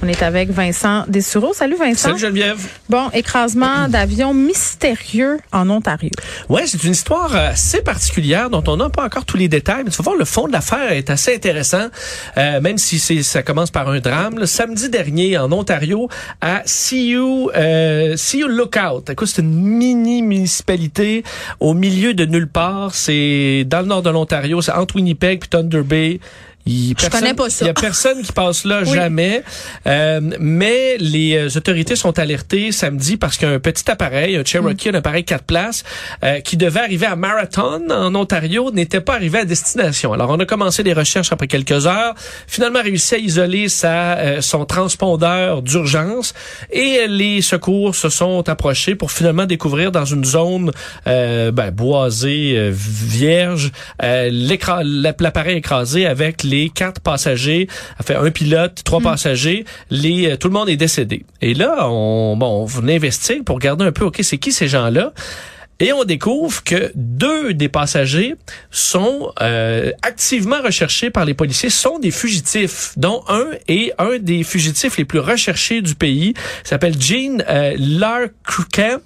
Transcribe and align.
On 0.00 0.06
est 0.06 0.22
avec 0.22 0.50
Vincent 0.50 1.04
Dessureau. 1.08 1.52
Salut 1.52 1.74
Vincent. 1.76 2.10
Salut 2.10 2.20
Geneviève. 2.20 2.68
Bon, 2.88 3.10
écrasement 3.12 3.88
d'avion 3.88 4.32
mystérieux 4.32 5.38
en 5.50 5.68
Ontario. 5.70 6.10
Ouais, 6.48 6.62
c'est 6.66 6.84
une 6.84 6.92
histoire 6.92 7.34
assez 7.34 7.82
particulière 7.82 8.48
dont 8.48 8.62
on 8.68 8.76
n'a 8.76 8.90
pas 8.90 9.04
encore 9.04 9.24
tous 9.24 9.36
les 9.36 9.48
détails, 9.48 9.82
mais 9.84 9.90
tu 9.90 9.96
vas 9.96 10.04
voir, 10.04 10.16
le 10.16 10.24
fond 10.24 10.46
de 10.46 10.52
l'affaire 10.52 10.92
est 10.92 11.10
assez 11.10 11.34
intéressant, 11.34 11.88
euh, 12.36 12.60
même 12.60 12.78
si 12.78 13.00
c'est 13.00 13.24
ça 13.24 13.42
commence 13.42 13.72
par 13.72 13.88
un 13.88 13.98
drame. 13.98 14.38
Le 14.38 14.46
samedi 14.46 14.88
dernier, 14.88 15.36
en 15.36 15.50
Ontario, 15.50 16.08
à 16.40 16.62
CU, 16.64 17.18
euh, 17.56 18.16
CU 18.16 18.46
Lookout. 18.46 19.10
Écoute, 19.10 19.26
c'est 19.26 19.42
une 19.42 19.52
mini-municipalité 19.52 21.24
au 21.58 21.74
milieu 21.74 22.14
de 22.14 22.24
nulle 22.24 22.48
part. 22.48 22.94
C'est 22.94 23.64
dans 23.66 23.80
le 23.80 23.86
nord 23.86 24.02
de 24.02 24.10
l'Ontario, 24.10 24.62
c'est 24.62 24.72
entre 24.72 24.94
Winnipeg 24.94 25.40
puis 25.40 25.48
Thunder 25.48 25.82
Bay. 25.82 26.20
Il, 26.68 26.94
Je 26.98 27.08
connais 27.08 27.34
pas 27.34 27.48
ça. 27.50 27.64
Il 27.64 27.68
y 27.68 27.70
a 27.70 27.74
personne 27.74 28.22
qui 28.22 28.32
passe 28.32 28.64
là 28.64 28.82
Oui. 28.86 28.94
jamais. 28.94 29.42
Euh, 29.86 30.20
mais 30.38 30.96
les 30.98 31.36
euh, 31.36 31.56
autorités 31.56 31.96
sont 31.96 32.18
alertées 32.18 32.72
samedi 32.72 33.16
parce 33.16 33.36
qu'un 33.38 33.58
petit 33.58 33.90
appareil, 33.90 34.36
un 34.36 34.44
Cherokee, 34.44 34.90
un 34.90 34.94
appareil 34.94 35.24
4 35.24 35.44
places, 35.44 35.84
euh, 36.22 36.40
qui 36.40 36.56
devait 36.56 36.80
arriver 36.80 37.06
à 37.06 37.16
Marathon 37.16 37.82
en 37.90 38.14
Ontario, 38.14 38.70
n'était 38.70 39.00
pas 39.00 39.14
arrivé 39.14 39.38
à 39.38 39.44
destination. 39.44 40.12
Alors 40.12 40.30
on 40.30 40.38
a 40.38 40.44
commencé 40.44 40.82
les 40.82 40.92
recherches 40.92 41.32
après 41.32 41.46
quelques 41.46 41.86
heures. 41.86 42.14
Finalement 42.46 42.82
réussi 42.82 43.14
à 43.14 43.18
isoler 43.18 43.68
sa 43.68 44.18
euh, 44.18 44.40
son 44.40 44.64
transpondeur 44.64 45.62
d'urgence 45.62 46.34
et 46.70 47.06
les 47.08 47.42
secours 47.42 47.94
se 47.94 48.08
sont 48.08 48.48
approchés 48.48 48.94
pour 48.94 49.10
finalement 49.12 49.46
découvrir 49.46 49.92
dans 49.92 50.04
une 50.04 50.24
zone 50.24 50.70
euh, 51.06 51.50
ben, 51.50 51.70
boisée, 51.70 52.54
euh, 52.56 52.70
vierge, 52.72 53.70
euh, 54.02 54.30
l'appareil 54.30 55.56
écrasé 55.56 56.06
avec 56.06 56.42
les 56.42 56.57
quatre 56.74 57.00
passagers, 57.00 57.68
fait 58.04 58.16
un 58.16 58.30
pilote, 58.30 58.82
trois 58.84 59.00
passagers, 59.00 59.64
les 59.90 60.30
euh, 60.30 60.36
tout 60.36 60.48
le 60.48 60.54
monde 60.54 60.68
est 60.68 60.76
décédé. 60.76 61.24
Et 61.40 61.54
là, 61.54 61.88
on 61.88 62.36
bon, 62.36 62.66
on 62.66 62.88
investigue 62.88 63.44
pour 63.44 63.56
regarder 63.56 63.84
un 63.84 63.92
peu, 63.92 64.04
ok, 64.04 64.18
c'est 64.22 64.38
qui 64.38 64.52
ces 64.52 64.68
gens-là? 64.68 65.12
Et 65.80 65.92
on 65.92 66.02
découvre 66.02 66.64
que 66.64 66.90
deux 66.96 67.54
des 67.54 67.68
passagers 67.68 68.34
sont 68.72 69.32
euh, 69.40 69.92
activement 70.02 70.60
recherchés 70.60 71.10
par 71.10 71.24
les 71.24 71.34
policiers, 71.34 71.70
sont 71.70 72.00
des 72.00 72.10
fugitifs, 72.10 72.94
dont 72.96 73.22
un 73.28 73.46
est 73.68 73.92
un 73.98 74.18
des 74.18 74.42
fugitifs 74.42 74.96
les 74.98 75.04
plus 75.04 75.20
recherchés 75.20 75.80
du 75.80 75.94
pays, 75.94 76.34
s'appelle 76.64 77.00
Gene 77.00 77.44
euh, 77.48 77.76
Larkamp, 77.78 79.00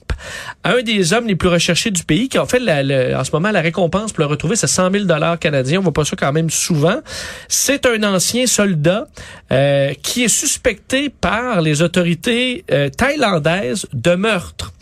un 0.65 0.81
des 0.83 1.13
hommes 1.13 1.27
les 1.27 1.37
plus 1.37 1.49
recherchés 1.51 1.91
du 1.91 2.05
pays, 2.05 2.31
qui 2.31 2.39
en 2.39 2.47
fait 2.47 2.59
la- 2.61 3.21
en 3.21 3.25
ce 3.25 3.33
moment 3.33 3.51
la 3.51 3.61
récompense 3.61 4.13
pour 4.13 4.21
le 4.25 4.27
retrouver, 4.31 4.57
c'est 4.57 4.67
100 4.67 4.91
000 4.93 5.05
dollars 5.05 5.39
canadiens. 5.39 5.81
On 5.81 5.83
voit 5.83 5.93
pas 5.93 6.07
ça 6.07 6.17
quand 6.17 6.33
même 6.33 6.49
souvent. 6.49 7.01
C'est 7.49 7.85
un 7.85 8.03
ancien 8.05 8.47
soldat 8.47 9.09
euh, 9.51 9.93
qui 10.03 10.25
est 10.25 10.29
suspecté 10.29 11.11
par 11.11 11.61
les 11.61 11.83
autorités 11.83 12.65
euh, 12.71 12.89
thaïlandaises 12.89 13.85
de 13.93 14.15
meurtre. 14.15 14.73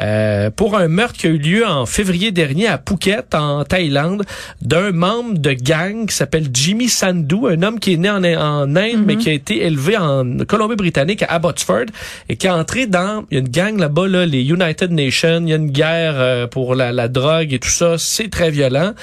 Euh, 0.00 0.50
pour 0.50 0.76
un 0.76 0.88
meurtre 0.88 1.18
qui 1.18 1.26
a 1.26 1.30
eu 1.30 1.38
lieu 1.38 1.66
en 1.66 1.86
février 1.86 2.30
dernier 2.30 2.66
à 2.66 2.78
Phuket, 2.78 3.34
en 3.34 3.64
Thaïlande, 3.64 4.24
d'un 4.62 4.92
membre 4.92 5.38
de 5.38 5.52
gang 5.52 6.06
qui 6.06 6.14
s'appelle 6.14 6.48
Jimmy 6.52 6.88
Sandhu, 6.88 7.48
un 7.48 7.62
homme 7.62 7.78
qui 7.78 7.94
est 7.94 7.96
né 7.96 8.10
en, 8.10 8.24
en 8.24 8.76
Inde, 8.76 9.04
mais 9.04 9.16
qui 9.16 9.28
a 9.28 9.32
été 9.32 9.64
élevé 9.64 9.96
en 9.96 10.38
Colombie-Britannique, 10.46 11.22
à 11.22 11.34
Abbotsford, 11.34 11.86
et 12.28 12.36
qui 12.36 12.46
est 12.46 12.50
entré 12.50 12.86
dans 12.86 13.24
il 13.30 13.34
y 13.34 13.36
a 13.38 13.40
une 13.40 13.48
gang 13.48 13.78
là-bas, 13.78 14.08
là, 14.08 14.26
les 14.26 14.42
United 14.42 14.90
Nations, 14.90 15.42
il 15.42 15.48
y 15.48 15.52
a 15.52 15.56
une 15.56 15.70
guerre 15.70 16.14
euh, 16.16 16.46
pour 16.46 16.74
la, 16.74 16.92
la 16.92 17.08
drogue 17.08 17.52
et 17.52 17.58
tout 17.58 17.68
ça, 17.68 17.96
c'est 17.98 18.30
très 18.30 18.50
violent. 18.50 18.94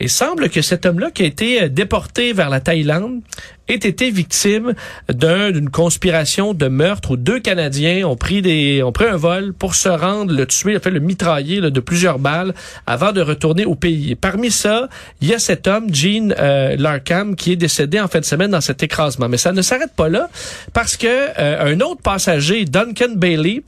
Et 0.00 0.08
semble 0.08 0.50
que 0.50 0.60
cet 0.60 0.86
homme-là 0.86 1.10
qui 1.10 1.22
a 1.22 1.26
été 1.26 1.62
euh, 1.62 1.68
déporté 1.68 2.32
vers 2.32 2.50
la 2.50 2.60
Thaïlande 2.60 3.20
ait 3.68 3.74
été 3.74 4.10
victime 4.10 4.74
d'un- 5.08 5.50
d'une 5.50 5.70
conspiration 5.70 6.54
de 6.54 6.68
meurtre 6.68 7.12
où 7.12 7.16
deux 7.16 7.40
Canadiens 7.40 8.06
ont 8.06 8.16
pris 8.16 8.42
des 8.42 8.82
ont 8.82 8.92
pris 8.92 9.06
un 9.06 9.16
vol 9.16 9.52
pour 9.54 9.74
se 9.74 9.88
rendre 9.88 10.32
le 10.34 10.46
tuer, 10.46 10.76
en 10.76 10.80
fait 10.80 10.90
le 10.90 11.00
mitrailler 11.00 11.60
là, 11.60 11.70
de 11.70 11.80
plusieurs 11.80 12.18
balles 12.18 12.54
avant 12.86 13.12
de 13.12 13.20
retourner 13.20 13.64
au 13.64 13.74
pays. 13.74 14.14
Parmi 14.14 14.50
ça, 14.50 14.88
il 15.20 15.28
y 15.28 15.34
a 15.34 15.38
cet 15.38 15.66
homme 15.66 15.92
Gene 15.94 16.34
euh, 16.38 16.76
Larkham 16.76 17.36
qui 17.36 17.52
est 17.52 17.56
décédé 17.56 18.00
en 18.00 18.08
fin 18.08 18.20
de 18.20 18.24
semaine 18.24 18.50
dans 18.50 18.60
cet 18.60 18.82
écrasement. 18.82 19.28
Mais 19.28 19.36
ça 19.38 19.52
ne 19.52 19.62
s'arrête 19.62 19.92
pas 19.96 20.08
là 20.08 20.28
parce 20.72 20.96
que 20.96 21.06
euh, 21.06 21.72
un 21.74 21.80
autre 21.80 22.02
passager, 22.02 22.64
Duncan 22.64 23.14
Bailey, 23.16 23.62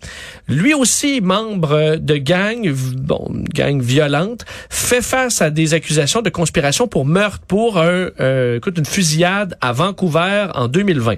lui 0.49 0.75
aussi 0.75 1.21
membre 1.21 1.97
de 1.97 2.17
gang, 2.17 2.69
bon, 2.97 3.29
gang 3.55 3.81
violente, 3.81 4.45
fait 4.69 5.03
face 5.03 5.41
à 5.43 5.51
des 5.51 5.75
accusations 5.75 6.23
de 6.23 6.31
conspiration 6.31 6.87
pour 6.89 7.05
meurtre 7.07 7.41
pour 7.47 7.79
un, 7.79 8.11
euh, 8.21 8.57
écoute, 8.57 8.79
une 8.79 8.85
fusillade 8.85 9.57
à 9.61 9.73
Vancouver 9.87 10.47
en 10.55 10.69
2020. 10.69 11.15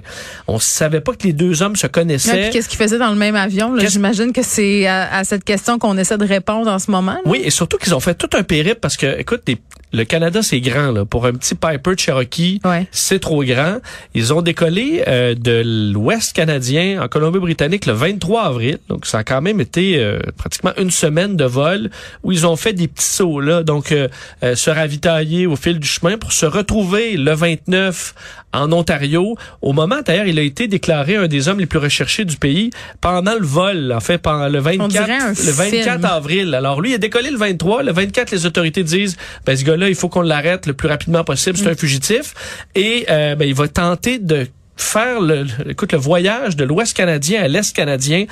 On 0.47 0.59
savait 0.59 1.01
pas 1.01 1.13
que 1.13 1.23
les 1.23 1.33
deux 1.33 1.61
hommes 1.63 1.75
se 1.75 1.87
connaissaient. 1.87 2.49
qu'est-ce 2.51 2.69
qu'ils 2.69 2.77
faisaient 2.77 2.97
dans 2.99 3.09
le 3.09 3.15
même 3.15 3.35
avion? 3.35 3.73
J'imagine 3.79 4.31
que 4.31 4.43
c'est 4.43 4.85
à, 4.87 5.17
à 5.17 5.23
cette 5.23 5.43
question 5.43 5.79
qu'on 5.79 5.97
essaie 5.97 6.17
de 6.17 6.25
répondre 6.25 6.69
en 6.69 6.79
ce 6.79 6.91
moment. 6.91 7.13
là. 7.13 7.19
Oui, 7.25 7.41
et 7.43 7.49
surtout 7.49 7.77
qu'ils 7.77 7.95
ont 7.95 7.99
fait 7.99 8.13
tout 8.15 8.29
un 8.37 8.43
périple 8.43 8.79
parce 8.79 8.97
que, 8.97 9.19
écoute, 9.19 9.41
les- 9.47 9.57
le 9.91 10.03
Canada, 10.03 10.41
c'est 10.41 10.59
grand. 10.61 10.91
Là. 10.91 11.05
Pour 11.05 11.25
un 11.25 11.33
petit 11.33 11.55
Piper 11.55 11.91
Cherokee, 11.97 12.59
Ouais. 12.63 12.87
c'est 12.91 13.19
trop 13.19 13.43
grand. 13.43 13.77
Ils 14.13 14.33
ont 14.33 14.41
décollé 14.41 15.03
euh, 15.07 15.33
de 15.35 15.63
l'Ouest 15.93 16.33
canadien 16.33 17.01
en 17.01 17.07
Colombie-Britannique 17.07 17.85
le 17.85 17.93
23 17.93 18.43
avril. 18.43 18.77
Donc, 18.87 19.05
ça 19.05 19.19
a 19.19 19.23
quand 19.23 19.41
même 19.41 19.59
été 19.59 19.97
euh, 19.97 20.19
pratiquement 20.37 20.71
une 20.77 20.91
semaine 20.91 21.35
de 21.35 21.45
vol 21.45 21.89
où 22.23 22.31
ils 22.31 22.45
ont 22.45 22.55
fait 22.55 22.73
des 22.73 22.87
petits 22.87 23.05
sauts, 23.05 23.39
là. 23.39 23.63
Donc, 23.63 23.91
euh, 23.91 24.07
se 24.55 24.69
ravitailler 24.69 25.47
au 25.47 25.55
fil 25.55 25.79
du 25.79 25.87
chemin 25.87 26.17
pour 26.17 26.31
se 26.33 26.45
retrouver 26.45 27.17
le 27.17 27.33
29 27.33 28.13
en 28.51 28.71
Ontario. 28.71 29.35
Au 29.61 29.73
moment, 29.73 29.97
d'ailleurs, 30.05 30.25
il 30.25 30.39
a 30.39 30.41
été 30.41 30.67
déclaré 30.67 31.15
un 31.15 31.27
des 31.27 31.47
hommes 31.47 31.59
les 31.59 31.67
plus 31.67 31.77
recherchés 31.79 32.25
du 32.25 32.35
pays 32.37 32.71
pendant 32.99 33.35
le 33.35 33.45
vol, 33.45 33.93
en 33.95 33.99
fait, 33.99 34.17
pendant 34.17 34.47
le 34.49 34.59
24, 34.59 34.89
dirait 34.89 35.13
un 35.17 35.29
le 35.29 35.51
24 35.51 35.71
film. 35.93 36.05
avril. 36.05 36.55
Alors, 36.55 36.81
lui, 36.81 36.91
il 36.91 36.95
a 36.95 36.97
décollé 36.97 37.29
le 37.29 37.37
23. 37.37 37.83
Le 37.83 37.91
24, 37.91 38.31
les 38.31 38.45
autorités 38.47 38.83
disent, 38.83 39.17
ben, 39.45 39.55
ce 39.55 39.63
gars-là, 39.79 39.89
il 39.89 39.95
faut 39.95 40.09
qu'on 40.09 40.21
l'arrête 40.21 40.65
le 40.65 40.73
plus 40.73 40.87
rapidement 40.87 41.23
possible. 41.23 41.57
C'est 41.57 41.69
un 41.69 41.75
fugitif. 41.75 42.33
Et, 42.75 43.05
euh, 43.09 43.35
ben, 43.35 43.47
il 43.47 43.55
va 43.55 43.67
tenter 43.67 44.19
de 44.19 44.47
faire 44.81 45.19
le, 45.21 45.43
le- 45.43 45.71
écoute, 45.71 45.91
le 45.91 45.97
voyage 45.97 46.55
de 46.55 46.63
l'Ouest 46.63 46.95
canadien 46.95 47.43
à 47.43 47.47
l'Est 47.47 47.75
canadien 47.75 48.25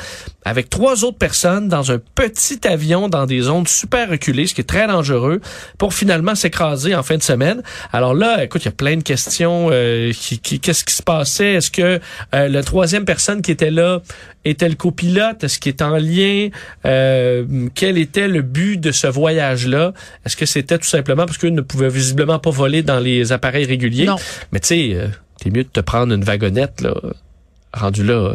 avec 0.45 0.69
trois 0.69 1.03
autres 1.03 1.17
personnes 1.17 1.67
dans 1.67 1.91
un 1.91 1.99
petit 2.15 2.65
avion 2.67 3.09
dans 3.09 3.25
des 3.25 3.41
zones 3.41 3.67
super 3.67 4.09
reculées, 4.09 4.47
ce 4.47 4.53
qui 4.55 4.61
est 4.61 4.63
très 4.63 4.87
dangereux, 4.87 5.41
pour 5.77 5.93
finalement 5.93 6.35
s'écraser 6.35 6.95
en 6.95 7.03
fin 7.03 7.17
de 7.17 7.23
semaine. 7.23 7.61
Alors 7.91 8.13
là, 8.13 8.43
écoute, 8.43 8.61
il 8.63 8.65
y 8.65 8.69
a 8.69 8.71
plein 8.71 8.95
de 8.97 9.03
questions. 9.03 9.69
euh, 9.71 10.11
qui, 10.13 10.39
qui- 10.39 10.59
Qu'est-ce 10.59 10.83
qui 10.85 10.93
se 10.93 11.03
passait? 11.03 11.53
Est-ce 11.53 11.69
que 11.71 11.99
euh, 12.33 12.47
la 12.47 12.63
troisième 12.63 13.05
personne 13.05 13.41
qui 13.41 13.51
était 13.51 13.71
là 13.71 14.01
était 14.45 14.69
le 14.69 14.75
copilote? 14.75 15.43
Est-ce 15.43 15.59
qu'il 15.59 15.69
est 15.73 15.81
en 15.81 15.97
lien? 15.97 16.49
Euh, 16.85 17.45
quel 17.75 17.97
était 17.97 18.27
le 18.27 18.41
but 18.41 18.77
de 18.77 18.91
ce 18.91 19.07
voyage-là? 19.07 19.93
Est-ce 20.25 20.37
que 20.37 20.45
c'était 20.45 20.77
tout 20.77 20.87
simplement 20.87 21.25
parce 21.25 21.37
qu'eux 21.37 21.49
ne 21.49 21.61
pouvaient 21.61 21.89
visiblement 21.89 22.39
pas 22.39 22.49
voler 22.51 22.83
dans 22.83 22.99
les 22.99 23.31
appareils 23.33 23.65
réguliers? 23.65 24.05
Non. 24.05 24.15
Mais 24.51 24.59
tu 24.59 24.67
sais, 24.67 24.89
euh, 24.93 25.07
t'es 25.39 25.49
mieux 25.49 25.63
de 25.63 25.69
te 25.69 25.79
prendre 25.79 26.13
une 26.13 26.23
wagonnette, 26.23 26.81
là, 26.81 26.93
rendu 27.73 28.03
là, 28.03 28.33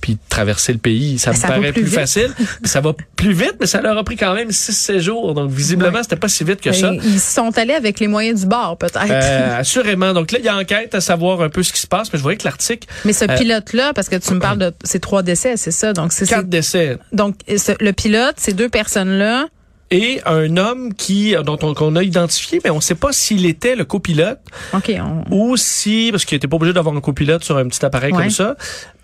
puis 0.00 0.14
de 0.14 0.18
traverser 0.28 0.72
le 0.72 0.80
pays. 0.80 1.16
Ça 1.20 1.30
me 1.30 1.36
Ça 1.36 1.46
va 1.46 1.54
paraît 1.54 1.72
plus 1.72 1.82
plus, 1.84 1.92
facile. 1.92 2.30
ça 2.64 2.80
va 2.80 2.92
plus 3.14 3.32
vite, 3.32 3.54
mais 3.60 3.66
ça 3.68 3.80
leur 3.80 3.96
a 3.96 4.02
pris 4.02 4.16
quand 4.16 4.34
même 4.34 4.50
6 4.50 4.98
jours. 4.98 5.32
Donc, 5.34 5.50
visiblement, 5.52 5.92
Ouais. 5.98 6.02
c'était 6.02 6.16
pas 6.16 6.26
si 6.28 6.42
vite 6.42 6.60
que 6.60 6.72
ça. 6.72 6.90
Mais 6.90 6.98
Ils 7.04 7.20
sont 7.20 7.56
allés 7.56 7.74
avec 7.74 8.00
les 8.00 8.08
moyens 8.08 8.40
du 8.40 8.46
bord, 8.48 8.76
peut-être. 8.78 8.98
Euh, 9.10 9.58
assurément. 9.60 10.12
Donc 10.12 10.32
là, 10.32 10.40
il 10.40 10.44
y 10.44 10.48
a 10.48 10.56
enquête 10.56 10.94
à 10.96 11.00
savoir 11.00 11.40
un 11.42 11.48
peu 11.50 11.62
ce 11.62 11.72
qui 11.72 11.80
se 11.80 11.86
passe, 11.86 12.12
mais 12.12 12.18
je 12.18 12.22
voyais 12.24 12.36
que 12.36 12.44
l'article, 12.44 12.88
Mais 13.04 13.12
ce 13.12 13.26
euh, 13.30 13.36
pilote-là, 13.36 13.92
parce 13.94 14.08
que 14.08 14.16
tu 14.16 14.34
me 14.34 14.40
parles 14.40 14.58
de 14.58 14.72
ces 14.82 14.98
trois 14.98 15.22
décès, 15.22 15.56
c'est 15.56 15.70
ça? 15.70 15.92
Donc, 15.92 16.12
c'est 16.12 16.28
quatre 16.28 16.48
décès. 16.48 16.98
donc 17.12 17.36
ce- 17.56 17.72
le 17.80 17.92
pilote, 17.92 18.34
ces 18.38 18.52
deux 18.54 18.68
personnes-là. 18.68 19.46
Et 19.92 20.20
un 20.24 20.56
homme 20.56 20.94
qui, 20.94 21.34
dont 21.44 21.58
on, 21.62 21.74
qu'on 21.74 21.96
a 21.96 22.02
identifié, 22.02 22.60
mais 22.64 22.70
on 22.70 22.76
ne 22.76 22.80
sait 22.80 22.94
pas 22.94 23.12
s'il 23.12 23.44
était 23.44 23.76
le 23.76 23.84
copilote 23.84 24.38
OK, 24.72 24.90
on, 24.98 25.24
ou 25.30 25.56
si, 25.58 26.08
parce 26.10 26.24
qu'il 26.24 26.36
était 26.36 26.48
pas 26.48 26.56
obligé 26.56 26.72
d'avoir 26.72 26.96
un 26.96 27.00
copilote 27.00 27.44
sur 27.44 27.58
un 27.58 27.68
petit 27.68 27.84
appareil 27.84 28.12
Ouais. 28.12 28.22
comme 28.22 28.30
ça, 28.30 28.56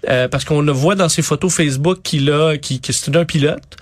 euh, 0.09 0.29
parce 0.29 0.45
qu'on 0.45 0.61
le 0.61 0.73
voit 0.73 0.95
dans 0.95 1.09
ses 1.09 1.23
photos 1.23 1.53
Facebook 1.55 1.99
qu'il 2.03 2.31
a, 2.31 2.57
qui, 2.59 2.81
c'est 2.89 3.17
un 3.17 3.25
pilote, 3.25 3.77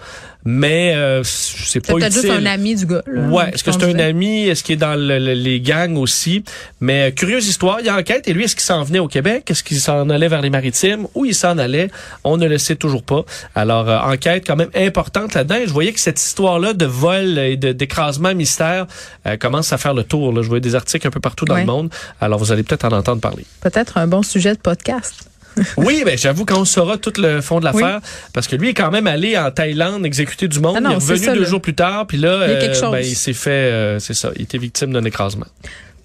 mais 0.49 0.95
euh, 0.95 1.23
c'est 1.25 1.67
c'est 1.67 1.81
pas 1.87 1.95
utile. 1.95 2.13
juste 2.13 2.31
un 2.31 2.47
ami 2.47 2.77
du 2.77 2.87
gars. 2.87 3.03
là, 3.07 3.23
Ouais, 3.29 3.51
est-ce 3.53 3.65
que 3.65 3.71
qui 3.71 3.79
c'est 3.81 3.93
un 3.95 3.99
ami? 3.99 4.45
Est-ce 4.47 4.63
qu'il 4.63 4.75
est 4.75 4.77
dans 4.77 4.95
le- 4.95 5.19
le- 5.19 5.35
les 5.35 5.61
gangs 5.61 5.97
aussi? 5.99 6.45
Mais 6.81 7.09
euh, 7.09 7.11
curieuse 7.11 7.49
histoire, 7.49 7.81
il 7.81 7.87
y 7.87 7.89
a 7.89 7.97
enquête. 7.97 8.29
Et 8.29 8.33
lui, 8.33 8.45
est-ce 8.45 8.55
qu'il 8.55 8.65
s'en 8.65 8.85
venait 8.85 9.01
au 9.01 9.09
Québec? 9.09 9.51
Est-ce 9.51 9.65
qu'il 9.65 9.79
s'en 9.81 10.09
allait 10.09 10.29
vers 10.29 10.41
les 10.43 10.51
maritimes? 10.51 11.09
Où 11.17 11.25
il 11.25 11.35
s'en 11.35 11.59
allait? 11.59 11.91
On 12.23 12.37
ne 12.37 12.47
le 12.47 12.59
sait 12.59 12.77
toujours 12.77 13.03
pas. 13.03 13.25
Alors, 13.57 13.89
euh, 13.91 13.99
enquête 13.99 14.45
quand 14.47 14.55
même 14.57 14.71
importante 14.77 15.35
là-dedans. 15.35 15.57
Je 15.67 15.73
voyais 15.73 15.93
que 15.93 16.01
cette 16.01 16.23
histoire-là 16.23 16.75
de 16.75 16.87
vol 16.87 17.39
et 17.39 17.57
d'écrasement 17.57 18.33
mystère 18.35 18.87
euh, 19.27 19.37
commence 19.37 19.73
à 19.73 19.79
faire 19.79 19.95
le 19.95 20.05
tour. 20.05 20.33
Là. 20.33 20.43
Je 20.43 20.49
voyais 20.49 20.61
des 20.61 20.77
articles 20.77 21.07
un 21.07 21.11
peu 21.11 21.21
partout 21.21 21.45
dans 21.45 21.55
Ouais. 21.55 21.61
le 21.63 21.67
monde. 21.67 21.91
Alors, 22.21 22.39
vous 22.39 22.53
allez 22.53 22.63
peut-être 22.63 22.85
en 22.85 22.93
entendre 22.93 23.21
parler. 23.21 23.45
Peut-être 23.61 23.99
un 23.99 24.07
bon 24.07 24.23
sujet 24.23 24.55
de 24.55 24.61
podcast. 24.61 25.29
Oui, 25.76 26.03
ben 26.05 26.17
j'avoue 26.17 26.44
quand 26.44 26.61
on 26.61 26.64
saura 26.64 26.99
tout 26.99 27.12
le 27.19 27.41
fond 27.41 27.61
de 27.61 27.64
l'affaire, 27.64 28.00
parce 28.32 28.47
que 28.47 28.56
lui 28.56 28.70
est 28.70 28.75
quand 28.75 28.91
même 28.91 29.06
allé 29.06 29.37
en 29.38 29.50
Thaïlande 29.50 30.05
exécuter 30.05 30.49
du 30.49 30.61
monde. 30.61 30.75
Ah 30.79 30.81
non, 30.81 30.91
il 30.91 30.93
est 30.94 30.97
revenu 30.97 31.25
ça, 31.25 31.35
deux 31.35 31.43
là. 31.43 31.49
jours 31.49 31.61
plus 31.61 31.75
tard, 31.75 32.06
puis 32.06 32.19
là, 32.19 32.47
Il 32.47 32.53
euh, 32.53 32.91
ben, 32.91 32.99
il 32.99 33.17
s'est 33.17 33.32
fait, 33.32 33.50
euh, 33.50 33.99
c'est 33.99 34.14
ça, 34.14 34.31
il 34.37 34.43
était 34.43 34.58
victime 34.58 34.93
d'un 34.93 35.05
écrasement. 35.05 35.47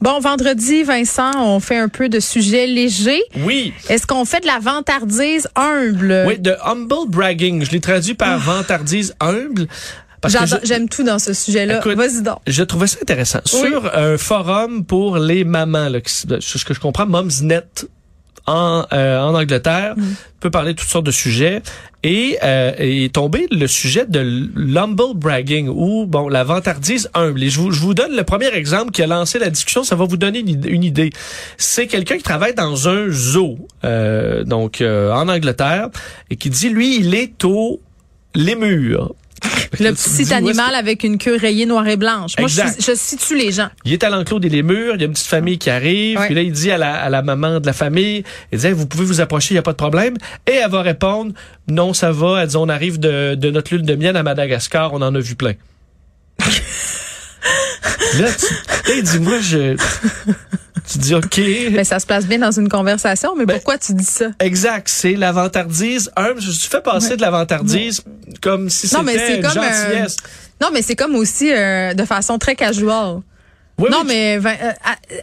Bon, 0.02 0.20
vendredi, 0.20 0.82
Vincent, 0.82 1.32
on 1.38 1.60
fait 1.60 1.78
un 1.78 1.88
peu 1.88 2.10
de 2.10 2.20
sujets 2.20 2.66
légers. 2.66 3.22
Oui. 3.42 3.72
Est-ce 3.88 4.08
qu'on 4.08 4.26
fait 4.26 4.40
de 4.40 4.48
la 4.48 4.58
vantardise 4.58 5.48
humble? 5.56 6.24
Oui, 6.26 6.40
de 6.40 6.56
humble 6.66 7.08
bragging. 7.08 7.64
Je 7.64 7.70
l'ai 7.70 7.82
traduit 7.82 8.16
par 8.16 8.40
vantardise 8.40 9.14
humble. 9.20 9.68
J'aime 10.64 10.90
tout 10.90 11.04
dans 11.04 11.20
ce 11.20 11.34
sujet-là. 11.34 11.82
Vas-y 11.82 12.24
donc. 12.24 12.40
Je 12.48 12.64
trouvais 12.64 12.88
ça 12.88 12.98
intéressant. 13.02 13.42
Oui. 13.54 13.70
Sur 13.70 13.96
un 13.96 14.18
forum 14.18 14.86
pour 14.86 15.18
les 15.18 15.44
mamans, 15.44 15.90
là, 15.90 16.00
ce 16.06 16.66
que 16.66 16.74
je 16.74 16.80
comprends, 16.80 17.06
Momsnet 17.06 17.64
en, 18.48 18.86
euh, 18.92 19.20
en 19.20 19.36
Angleterre, 19.36 19.94
Mm. 19.98 20.04
peut 20.40 20.50
parler 20.50 20.74
de 20.74 20.80
toutes 20.80 20.90
sortes 20.90 21.06
de 21.06 21.12
sujets. 21.12 21.62
Et 22.04 22.40
euh, 22.44 22.72
est 22.80 23.14
tombé 23.14 23.46
le 23.52 23.68
sujet 23.68 24.08
de 24.08 24.20
l'humble 24.56 25.14
bragging 25.14 25.68
ou 25.70 26.08
bon 26.08 26.28
la 26.30 26.44
vantardise 26.44 27.12
humble. 27.14 27.44
Et 27.44 27.52
je 27.52 27.60
vous, 27.60 27.70
je 27.72 27.80
vous 27.80 27.94
donne 27.94 28.16
le 28.16 28.24
premier 28.24 28.48
exemple 28.56 28.90
qui 28.92 29.04
a 29.04 29.08
lancé 29.08 29.38
la 29.38 29.52
discussion. 29.52 29.84
Ça 29.84 29.96
va 29.96 30.06
vous 30.06 30.18
donner 30.18 30.40
une, 30.40 30.50
id- 30.50 30.66
une 30.66 30.84
idée. 30.84 31.12
C'est 31.58 31.86
quelqu'un 31.86 32.18
qui 32.18 32.24
travaille 32.24 32.56
dans 32.56 32.90
un 32.90 33.08
zoo, 33.12 33.60
euh, 33.84 34.44
donc 34.44 34.82
euh, 34.82 35.12
en 35.14 35.30
Angleterre, 35.30 35.90
et 36.32 36.38
qui 36.38 36.50
dit 36.50 36.70
lui 36.70 36.98
il 37.00 37.14
est 37.14 37.44
au 37.46 37.80
lémur. 38.34 39.14
Le 39.80 39.92
petit 39.94 40.34
animal 40.34 40.76
avec 40.76 41.04
une 41.04 41.18
queue 41.18 41.38
rayée 41.38 41.66
noire 41.66 41.88
et 41.88 41.98
blanche. 41.98 42.34
Moi, 42.38 42.48
je, 42.48 42.62
je 42.80 42.94
situe 42.96 43.38
les 43.38 43.52
gens. 43.52 43.70
Il 43.86 43.94
est 43.94 44.04
à 44.04 44.10
l'enclos 44.10 44.40
des 44.40 44.50
lémurs, 44.50 44.96
il 44.96 45.02
y 45.02 45.04
a 45.04 45.08
une 45.08 45.14
petite 45.14 45.28
famille 45.28 45.58
qui 45.58 45.70
arrive, 45.70 46.20
Ouais. 46.20 46.26
puis 46.26 46.36
là 46.36 46.42
il 46.42 46.52
dit 46.52 46.70
à 46.72 46.78
la, 46.78 46.94
à 46.96 47.10
la 47.10 47.22
maman 47.22 47.60
de 47.60 47.66
la 47.66 47.74
famille, 47.74 48.24
il 48.52 48.60
dit 48.60 48.68
Hey, 48.68 48.74
vous 48.74 48.86
pouvez 48.86 49.06
vous 49.06 49.22
approcher, 49.22 49.54
il 49.54 49.56
y 49.56 49.60
a 49.60 49.64
pas 49.64 49.72
de 49.72 49.78
problème, 49.78 50.16
et 50.48 50.52
elle 50.56 50.70
va 50.70 50.82
répondre 50.82 51.34
non 51.68 51.94
ça 51.94 52.12
va, 52.12 52.42
elle 52.44 52.50
dit 52.50 52.58
on 52.58 52.68
arrive 52.70 53.00
de, 53.00 53.36
de 53.36 53.50
notre 53.50 53.74
lune 53.74 53.86
de 53.86 53.96
miel 53.96 54.18
à 54.18 54.24
Madagascar, 54.24 54.94
on 54.94 55.02
en 55.02 55.16
a 55.16 55.20
vu 55.20 55.36
plein. 55.36 55.54
Là 58.20 58.28
tu 58.32 58.92
hey, 58.92 59.04
dis-moi 59.04 59.40
je 59.40 59.76
tu 60.92 60.98
dis 60.98 61.16
OK. 61.16 61.40
Mais 61.72 61.84
ça 61.84 62.00
se 62.00 62.06
place 62.06 62.26
bien 62.26 62.40
dans 62.40 62.52
une 62.52 62.70
conversation. 62.70 63.36
Mais 63.36 63.46
Ben, 63.46 63.56
pourquoi 63.56 63.78
tu 63.78 63.94
dis 63.94 64.04
ça? 64.04 64.28
Exact, 64.40 64.90
c'est 64.90 65.14
l'avantardise. 65.14 66.12
Un, 66.16 66.34
je 66.38 66.52
suis 66.52 66.70
fait 66.70 66.82
passer 66.82 67.16
de 67.16 67.22
l'avantardise 67.22 68.04
comme 68.42 68.70
si 68.70 68.88
c'était 68.88 69.38
une 69.38 69.42
comme, 69.44 69.52
gentillesse. 69.54 70.18
Non, 70.60 70.70
mais 70.74 70.82
c'est 70.82 70.96
comme 70.96 71.16
aussi 71.16 71.52
euh, 71.52 71.94
de 71.94 72.04
façon 72.04 72.38
très 72.38 72.56
casual. 72.56 73.22
Oui, 73.78 73.90
non, 73.90 74.00
oui, 74.02 74.08
mais 74.08 74.40
euh, 74.44 74.72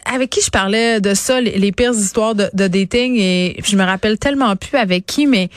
avec 0.05 0.31
qui 0.31 0.41
je 0.41 0.51
parlais 0.51 1.01
de 1.01 1.15
ça, 1.15 1.41
les, 1.41 1.59
les 1.59 1.71
pires 1.71 1.93
histoires 1.93 2.35
de, 2.35 2.51
de 2.55 2.67
dating, 2.67 3.17
et 3.19 3.61
je 3.65 3.77
me 3.77 3.85
rappelle 3.85 4.19
tellement 4.19 4.57
plus 4.57 4.77
avec 4.77 5.07
qui, 5.07 5.27
mais 5.27 5.49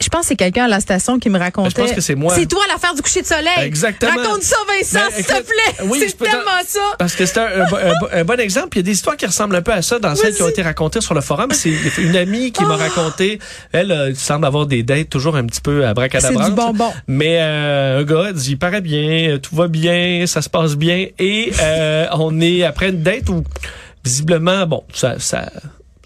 je 0.00 0.08
pense 0.08 0.22
que 0.22 0.26
c'est 0.28 0.36
quelqu'un 0.36 0.64
à 0.64 0.68
la 0.68 0.80
station 0.80 1.18
qui 1.18 1.30
me 1.30 1.38
racontait. 1.38 1.68
Ben, 1.74 1.82
Je 1.82 1.86
pense 1.88 1.92
que 1.96 2.00
c'est 2.00 2.14
moi. 2.14 2.34
C'est 2.34 2.46
toi 2.46 2.62
l'affaire 2.68 2.94
du 2.94 3.02
coucher 3.02 3.22
de 3.22 3.26
soleil. 3.26 3.48
Exactement. 3.62 4.12
Raconte 4.16 4.42
ça, 4.42 4.56
Vincent, 4.66 4.98
Ben, 5.08 5.14
s'il 5.16 5.24
te 5.26 5.32
plaît. 5.42 5.84
oui, 5.86 5.98
c'est 6.06 6.16
tellement 6.18 6.40
ça. 6.66 6.80
Parce 6.98 7.14
que 7.14 7.24
c'est 7.26 7.38
un, 7.38 7.46
un, 7.62 7.70
bon- 7.70 7.76
un 7.76 7.92
bon- 8.00 8.08
un 8.12 8.24
bon 8.24 8.40
exemple. 8.40 8.76
Il 8.76 8.80
y 8.80 8.80
a 8.80 8.82
des 8.84 8.92
histoires 8.92 9.16
qui 9.16 9.26
ressemblent 9.26 9.56
un 9.56 9.62
peu 9.62 9.72
à 9.72 9.82
ça 9.82 9.98
dans 9.98 10.14
celles 10.14 10.34
qui 10.34 10.42
ont 10.42 10.48
été 10.48 10.62
racontées 10.62 11.00
sur 11.00 11.14
le 11.14 11.20
forum. 11.20 11.50
C'est 11.52 11.72
une 11.98 12.16
amie 12.16 12.52
qui 12.52 12.64
m'a 12.64 12.74
Oh. 12.74 12.76
raconté. 12.76 13.38
Elle 13.72 13.92
euh, 13.92 14.14
semble 14.14 14.46
avoir 14.46 14.66
des 14.66 14.82
dates 14.82 15.08
toujours 15.10 15.36
un 15.36 15.46
petit 15.46 15.60
peu 15.60 15.84
à 15.84 15.88
C'est 15.88 15.94
bracadabrantes. 15.94 16.48
du 16.50 16.54
bonbon. 16.54 16.92
Mais 17.06 17.38
euh, 17.40 18.00
un 18.00 18.04
gars 18.04 18.32
dit, 18.32 18.50
il 18.52 18.58
paraît 18.58 18.80
bien, 18.80 19.30
euh, 19.30 19.38
tout 19.38 19.54
va 19.56 19.68
bien, 19.68 20.24
ça 20.26 20.42
se 20.42 20.48
passe 20.50 20.76
bien. 20.76 21.06
Et 21.18 21.52
euh, 21.60 22.06
on 22.12 22.40
est 22.40 22.62
après 22.64 22.88
une 22.90 23.02
date 23.02 23.28
où, 23.28 23.42
visiblement, 24.04 24.66
bon, 24.66 24.84
ça... 24.92 25.18
ça 25.18 25.50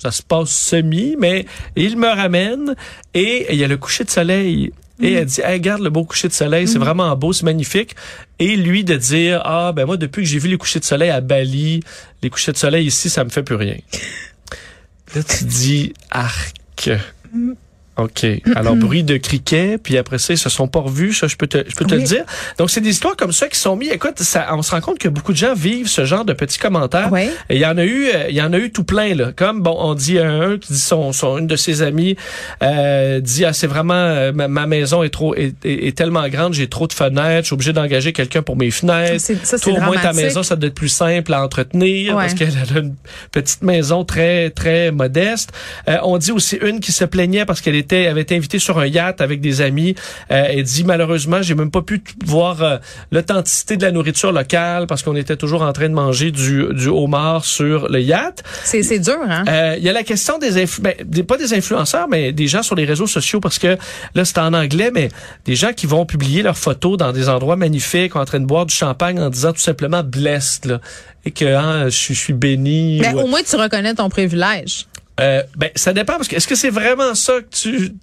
ça 0.02 0.10
se 0.10 0.20
passe 0.20 0.50
semi, 0.50 1.14
mais 1.16 1.46
il 1.76 1.96
me 1.96 2.08
ramène 2.08 2.74
et 3.14 3.46
il 3.50 3.56
y 3.56 3.62
a 3.62 3.68
le 3.68 3.76
coucher 3.76 4.02
de 4.02 4.10
soleil. 4.10 4.72
Et 5.00 5.12
elle 5.12 5.26
dit, 5.26 5.40
hey, 5.40 5.52
regarde 5.54 5.80
le 5.80 5.90
beau 5.90 6.04
coucher 6.04 6.26
de 6.26 6.32
soleil, 6.32 6.66
c'est 6.66 6.78
vraiment 6.78 7.14
beau, 7.16 7.32
c'est 7.32 7.44
magnifique. 7.44 7.94
Et 8.40 8.56
lui 8.56 8.82
de 8.82 8.96
dire, 8.96 9.42
ah 9.44 9.70
ben 9.72 9.86
moi 9.86 9.96
depuis 9.96 10.24
que 10.24 10.28
j'ai 10.28 10.40
vu 10.40 10.48
les 10.48 10.58
couchers 10.58 10.80
de 10.80 10.84
soleil 10.84 11.10
à 11.10 11.20
Bali, 11.20 11.84
les 12.20 12.30
couchers 12.30 12.50
de 12.50 12.56
soleil 12.56 12.86
ici, 12.86 13.10
ça 13.10 13.22
me 13.22 13.30
fait 13.30 13.44
plus 13.44 13.54
rien. 13.54 13.76
Là 15.14 15.22
tu 15.22 15.44
dis, 15.44 15.92
arc. 16.10 16.90
OK. 17.96 18.26
Alors, 18.54 18.74
bruit 18.76 19.04
de 19.04 19.16
criquet, 19.16 19.78
puis 19.82 19.98
après 19.98 20.18
ça, 20.18 20.32
ils 20.32 20.38
se 20.38 20.48
sont 20.48 20.66
pas 20.68 20.80
revus, 20.80 21.12
ça, 21.14 21.26
je 21.26 21.36
peux 21.36 21.46
te, 21.46 21.58
je 21.68 21.74
peux 21.74 21.84
te 21.84 21.94
Oui. 21.94 22.00
le 22.00 22.06
dire. 22.06 22.24
Donc, 22.58 22.70
c'est 22.70 22.80
des 22.80 22.90
histoires 22.90 23.16
comme 23.16 23.32
ça 23.32 23.48
qui 23.48 23.58
sont 23.58 23.76
mis. 23.76 23.88
Écoute, 23.88 24.18
ça, 24.20 24.46
on 24.52 24.62
se 24.62 24.70
rend 24.70 24.80
compte 24.80 24.98
que 24.98 25.08
beaucoup 25.08 25.32
de 25.32 25.36
gens 25.36 25.54
vivent 25.54 25.88
ce 25.88 26.04
genre 26.04 26.24
de 26.24 26.32
petits 26.32 26.58
commentaires. 26.58 27.12
Ouais. 27.12 27.30
Et 27.50 27.56
il 27.56 27.60
y 27.60 27.66
en 27.66 27.76
a 27.76 27.84
eu, 27.84 28.06
euh, 28.08 28.26
il 28.30 28.34
y 28.36 28.42
en 28.42 28.52
a 28.52 28.58
eu 28.58 28.70
tout 28.72 28.84
plein 28.84 29.14
là. 29.14 29.32
Comme 29.34 29.60
bon, 29.62 29.76
on 29.78 29.94
dit 29.94 30.18
un, 30.18 30.52
un 30.52 30.58
qui 30.58 30.72
dit 30.72 30.80
son, 30.80 31.12
son 31.12 31.38
une 31.38 31.46
de 31.46 31.56
ses 31.56 31.82
amies 31.82 32.16
euh, 32.62 33.20
dit 33.20 33.44
ah 33.44 33.52
c'est 33.52 33.66
vraiment 33.66 33.92
euh, 33.94 34.32
ma, 34.32 34.48
ma 34.48 34.66
maison 34.66 35.02
est 35.02 35.10
trop 35.10 35.34
est, 35.34 35.54
est- 35.64 35.88
est 35.88 35.96
tellement 35.96 36.26
grande, 36.28 36.54
j'ai 36.54 36.68
trop 36.68 36.86
de 36.86 36.92
fenêtres, 36.92 37.42
je 37.42 37.46
suis 37.46 37.54
obligé 37.54 37.72
d'engager 37.72 38.12
quelqu'un 38.12 38.42
pour 38.42 38.56
mes 38.56 38.70
fenêtres. 38.70 39.20
Ça, 39.20 39.34
c'est 39.44 39.60
Toi, 39.60 39.72
au 39.78 39.80
moins 39.80 39.96
ta 39.98 40.12
maison, 40.12 40.42
ça 40.42 40.56
doit 40.56 40.68
être 40.68 40.74
plus 40.74 40.88
simple 40.88 41.32
à 41.34 41.42
entretenir 41.42 42.14
Ouais. 42.16 42.22
parce 42.22 42.34
qu'elle 42.34 42.48
a 42.74 42.78
une 42.78 42.94
petite 43.32 43.62
maison 43.62 44.04
très 44.04 44.50
très 44.50 44.90
modeste. 44.90 45.50
Euh, 45.88 45.98
on 46.02 46.18
dit 46.18 46.32
aussi 46.32 46.56
une 46.62 46.80
qui 46.80 46.92
se 46.92 47.04
plaignait 47.04 47.44
parce 47.44 47.60
qu'elle 47.60 47.74
était 47.76 47.91
avait 47.96 48.22
été 48.22 48.36
invitée 48.36 48.58
sur 48.58 48.78
un 48.78 48.86
yacht 48.86 49.20
avec 49.20 49.40
des 49.40 49.60
amis. 49.60 49.94
Euh, 50.30 50.44
elle 50.48 50.62
dit 50.62 50.84
malheureusement, 50.84 51.42
j'ai 51.42 51.54
même 51.54 51.70
pas 51.70 51.82
pu 51.82 52.02
voir 52.24 52.62
euh, 52.62 52.76
l'authenticité 53.10 53.76
de 53.76 53.82
la 53.84 53.90
nourriture 53.92 54.32
locale 54.32 54.86
parce 54.86 55.02
qu'on 55.02 55.16
était 55.16 55.36
toujours 55.36 55.62
en 55.62 55.72
train 55.72 55.88
de 55.88 55.94
manger 55.94 56.30
du 56.30 56.66
du 56.72 56.88
homard 56.88 57.44
sur 57.44 57.88
le 57.88 58.00
yacht. 58.00 58.42
C'est 58.64 58.82
c'est 58.82 58.98
dur, 58.98 59.18
hein? 59.28 59.44
Euh, 59.48 59.74
Il 59.78 59.84
y 59.84 59.88
a 59.88 59.92
la 59.92 60.02
question 60.02 60.38
des, 60.38 60.62
influ- 60.64 60.80
ben, 60.82 60.94
des 61.04 61.22
pas 61.22 61.36
des 61.36 61.54
influenceurs, 61.54 62.08
mais 62.08 62.32
des 62.32 62.46
gens 62.46 62.62
sur 62.62 62.74
les 62.76 62.84
réseaux 62.84 63.06
sociaux 63.06 63.40
parce 63.40 63.58
que 63.58 63.76
là 64.14 64.24
c'est 64.24 64.38
en 64.38 64.52
anglais, 64.54 64.90
mais 64.92 65.08
des 65.44 65.54
gens 65.54 65.72
qui 65.72 65.86
vont 65.86 66.06
publier 66.06 66.42
leurs 66.42 66.58
photos 66.58 66.96
dans 66.96 67.12
des 67.12 67.28
endroits 67.28 67.56
magnifiques, 67.56 68.16
en 68.16 68.24
train 68.24 68.40
de 68.40 68.46
boire 68.46 68.66
du 68.66 68.74
champagne, 68.74 69.18
en 69.20 69.30
disant 69.30 69.52
tout 69.52 69.60
simplement 69.60 70.02
blessed 70.02 70.66
là, 70.66 70.80
et 71.24 71.30
que 71.30 71.44
hein, 71.44 71.84
je, 71.86 71.96
suis- 71.96 72.14
je 72.14 72.20
suis 72.20 72.32
béni. 72.32 72.98
Mais 73.00 73.14
ou- 73.14 73.20
au 73.20 73.26
moins, 73.26 73.42
tu 73.48 73.56
reconnais 73.56 73.94
ton 73.94 74.08
privilège. 74.08 74.86
Euh, 75.20 75.42
ben 75.56 75.70
ça 75.74 75.92
dépend 75.92 76.14
parce 76.14 76.28
que 76.28 76.36
est-ce 76.36 76.48
que 76.48 76.54
c'est 76.54 76.70
vraiment 76.70 77.14
ça 77.14 77.40
que 77.40 77.54
tu 77.54 77.94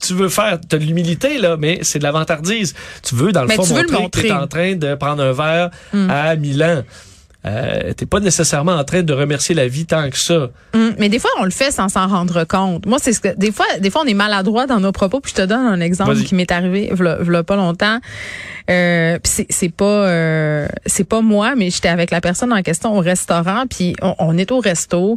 tu 0.00 0.14
veux 0.14 0.28
faire, 0.28 0.58
t'as 0.68 0.78
de 0.78 0.84
l'humilité 0.84 1.38
là, 1.38 1.56
mais 1.56 1.78
c'est 1.82 2.00
de 2.00 2.04
la 2.04 2.10
vantardise. 2.10 2.74
Tu 3.02 3.14
veux 3.14 3.30
dans 3.30 3.42
le 3.42 3.48
Mais 3.48 3.54
fond 3.54 3.62
tu 3.62 3.72
veux 3.72 3.82
le 3.82 3.92
montrer, 3.92 4.28
que 4.28 4.28
montrer. 4.28 4.30
Hmm. 4.32 4.42
en 4.42 4.46
train 4.48 4.74
de 4.74 4.94
prendre 4.96 5.22
un 5.22 5.32
verre 5.32 5.70
à 6.10 6.34
Milan. 6.36 6.82
Euh, 7.44 7.92
t'es 7.94 8.06
pas 8.06 8.20
nécessairement 8.20 8.72
en 8.72 8.84
train 8.84 9.02
de 9.02 9.12
remercier 9.12 9.54
la 9.54 9.66
vie 9.66 9.84
tant 9.84 10.08
que 10.10 10.16
ça. 10.16 10.50
Hum, 10.74 10.94
mais 10.98 11.08
des 11.08 11.18
fois, 11.18 11.30
on 11.40 11.44
le 11.44 11.50
fait 11.50 11.72
sans 11.72 11.88
s'en 11.88 12.06
rendre 12.06 12.44
compte. 12.44 12.86
Moi, 12.86 12.98
c'est 13.00 13.12
ce 13.12 13.20
que 13.20 13.34
des 13.36 13.50
fois, 13.50 13.66
des 13.80 13.90
fois, 13.90 14.02
on 14.04 14.06
est 14.06 14.14
maladroit 14.14 14.66
dans 14.66 14.78
nos 14.78 14.92
propos. 14.92 15.20
Puis 15.20 15.32
je 15.36 15.42
te 15.42 15.46
donne 15.46 15.66
un 15.66 15.80
exemple 15.80 16.14
qui 16.22 16.36
m'est 16.36 16.50
arrivé, 16.52 16.90
v'là, 16.92 17.16
v'là 17.16 17.42
pas 17.42 17.56
longtemps. 17.56 17.98
Euh, 18.70 19.18
puis 19.18 19.32
c'est, 19.32 19.46
c'est 19.50 19.74
pas, 19.74 19.84
euh, 19.84 20.68
c'est 20.86 21.04
pas 21.04 21.20
moi, 21.20 21.54
mais 21.56 21.70
j'étais 21.70 21.88
avec 21.88 22.12
la 22.12 22.20
personne 22.20 22.52
en 22.52 22.62
question 22.62 22.96
au 22.96 23.00
restaurant. 23.00 23.64
Puis 23.68 23.96
on, 24.02 24.14
on 24.20 24.38
est 24.38 24.52
au 24.52 24.60
resto 24.60 25.16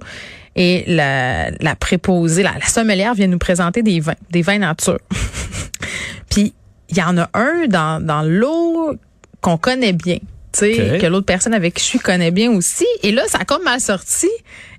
et 0.55 0.83
la, 0.87 1.51
la 1.51 1.75
préposée, 1.75 2.43
la, 2.43 2.53
la 2.53 2.65
sommelière 2.67 3.13
vient 3.13 3.27
nous 3.27 3.37
présenter 3.37 3.81
des 3.83 3.99
vins, 3.99 4.15
des 4.31 4.41
vins 4.41 4.57
nature. 4.59 4.99
puis 6.29 6.53
il 6.89 6.97
y 6.97 7.01
en 7.01 7.17
a 7.17 7.29
un 7.33 7.67
dans 7.67 8.03
dans 8.05 8.21
l'eau 8.21 8.95
qu'on 9.41 9.57
connaît 9.57 9.93
bien. 9.93 10.17
Tu 10.53 10.59
sais, 10.59 10.95
Ok. 10.95 11.01
que 11.01 11.05
l'autre 11.07 11.25
personne 11.25 11.53
avec 11.53 11.73
qui 11.73 11.83
je 11.83 11.87
suis 11.89 11.99
connaît 11.99 12.31
bien 12.31 12.49
aussi. 12.51 12.85
Et 13.03 13.11
là, 13.11 13.23
ça 13.27 13.39
a 13.39 13.45
comme 13.45 13.63
mal 13.63 13.81
sorti. 13.81 14.29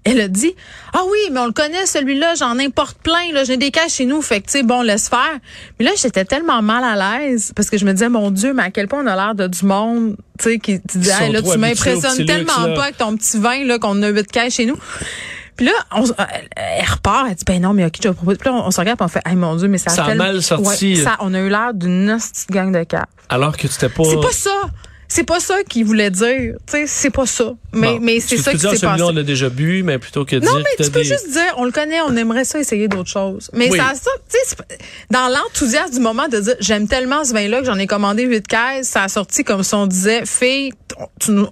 Elle 0.04 0.20
a 0.20 0.28
dit, 0.28 0.54
ah 0.94 1.02
oui, 1.10 1.18
mais 1.32 1.40
on 1.40 1.46
le 1.46 1.52
connaît, 1.52 1.84
celui-là, 1.84 2.34
j'en 2.36 2.58
importe 2.60 2.96
plein, 3.02 3.32
là, 3.32 3.42
j'ai 3.42 3.56
des 3.56 3.72
cas 3.72 3.88
chez 3.88 4.04
nous, 4.04 4.22
fait 4.22 4.40
que, 4.40 4.46
tu 4.46 4.52
sais, 4.52 4.62
bon, 4.62 4.82
laisse 4.82 5.08
faire. 5.08 5.38
Mais 5.78 5.84
là, 5.84 5.90
j'étais 6.00 6.24
tellement 6.24 6.62
mal 6.62 6.84
à 6.84 7.18
l'aise, 7.20 7.52
parce 7.56 7.68
que 7.68 7.76
je 7.76 7.84
me 7.84 7.92
disais, 7.92 8.08
mon 8.08 8.30
Dieu, 8.30 8.54
mais 8.54 8.62
à 8.62 8.70
quel 8.70 8.86
point 8.86 9.02
on 9.02 9.06
a 9.08 9.16
l'air 9.16 9.34
de 9.34 9.48
du 9.48 9.66
monde, 9.66 10.16
tu 10.38 10.44
sais, 10.44 10.58
qui 10.60 10.80
Qui 10.80 11.04
sont 11.04 11.24
Hey, 11.24 11.32
là, 11.32 11.42
tu 11.42 11.58
m'impressionnes 11.58 12.24
tellement 12.24 12.66
luxe, 12.66 12.76
pas 12.76 12.84
avec 12.84 12.96
ton 12.98 13.16
petit 13.16 13.36
vin, 13.40 13.64
là, 13.64 13.80
qu'on 13.80 14.00
a 14.04 14.08
huit 14.10 14.30
caisses 14.30 14.54
chez 14.54 14.66
nous. 14.66 14.78
Puis 15.56 15.66
là, 15.66 15.72
on, 15.92 16.04
s- 16.04 16.12
elle, 16.56 16.84
repart, 16.88 17.26
elle 17.28 17.34
dit, 17.34 17.44
ben 17.46 17.62
non, 17.62 17.72
mais 17.72 17.84
ok, 17.86 17.94
je 18.02 18.08
vais 18.08 18.14
proposer. 18.14 18.36
Puis 18.38 18.48
là, 18.50 18.56
on, 18.56 18.66
on 18.66 18.70
se 18.70 18.78
regarde, 18.80 18.98
puis 18.98 19.04
on 19.04 19.08
fait, 19.08 19.22
hey, 19.26 19.36
mon 19.36 19.56
Dieu, 19.56 19.68
mais 19.68 19.78
ça, 19.78 19.90
Ça 19.90 20.04
a 20.04 20.14
mal 20.14 20.42
sorti. 20.42 20.96
Ouais, 20.96 21.02
ça, 21.02 21.16
on 21.20 21.32
a 21.34 21.38
eu 21.40 21.48
l'air 21.48 21.72
d'une 21.74 22.16
petite 22.18 22.50
gang 22.50 22.70
de 22.72 22.82
cas. 22.84 23.06
Alors 23.28 23.56
que 23.56 23.66
tu 23.66 23.76
t'es 23.76 23.88
pas. 23.88 24.04
C'est 24.04 24.20
pas 24.20 24.32
ça. 24.32 24.50
C'est 25.08 25.24
pas 25.24 25.38
ça 25.40 25.62
qu'il 25.68 25.84
voulait 25.84 26.10
dire. 26.10 26.54
Tu 26.66 26.72
sais, 26.72 26.84
c'est 26.86 27.10
pas 27.10 27.26
ça. 27.26 27.54
Mais, 27.72 27.94
Bon, 27.94 27.98
mais 28.00 28.20
c'est 28.20 28.38
ça 28.38 28.50
qui 28.52 28.58
dire, 28.58 28.70
s'est 28.70 28.76
celui-là, 28.76 28.92
passé. 28.94 29.02
on 29.04 29.10
l'a 29.12 29.22
déjà 29.22 29.48
bu, 29.48 29.82
mais 29.82 29.98
plutôt 29.98 30.24
que 30.24 30.36
de 30.36 30.44
Non, 30.44 30.54
dire 30.54 30.64
mais 30.64 30.76
que 30.78 30.82
tu 30.84 30.90
peux 30.90 31.00
des... 31.02 31.04
juste 31.04 31.30
dire, 31.30 31.54
on 31.58 31.64
le 31.64 31.70
connaît, 31.70 32.00
on 32.00 32.16
aimerait 32.16 32.44
ça 32.44 32.58
essayer 32.58 32.88
d'autres 32.88 33.10
choses. 33.10 33.50
Mais 33.52 33.68
Oui. 33.70 33.78
ça, 33.78 33.92
ça, 33.94 34.10
tu 34.28 34.36
sais, 34.44 34.56
dans 35.10 35.28
l'enthousiasme 35.28 35.92
du 35.94 36.00
moment 36.00 36.26
de 36.28 36.38
dire, 36.40 36.54
j'aime 36.60 36.88
tellement 36.88 37.24
ce 37.24 37.32
vin-là 37.34 37.60
que 37.60 37.66
j'en 37.66 37.78
ai 37.78 37.86
commandé 37.86 38.24
huit 38.24 38.46
caisses, 38.48 38.88
ça 38.88 39.04
a 39.04 39.08
sorti 39.08 39.44
comme 39.44 39.62
si 39.62 39.74
on 39.74 39.86
disait, 39.86 40.24
fille, 40.26 40.72
tu 41.20 41.30
nous, 41.32 41.46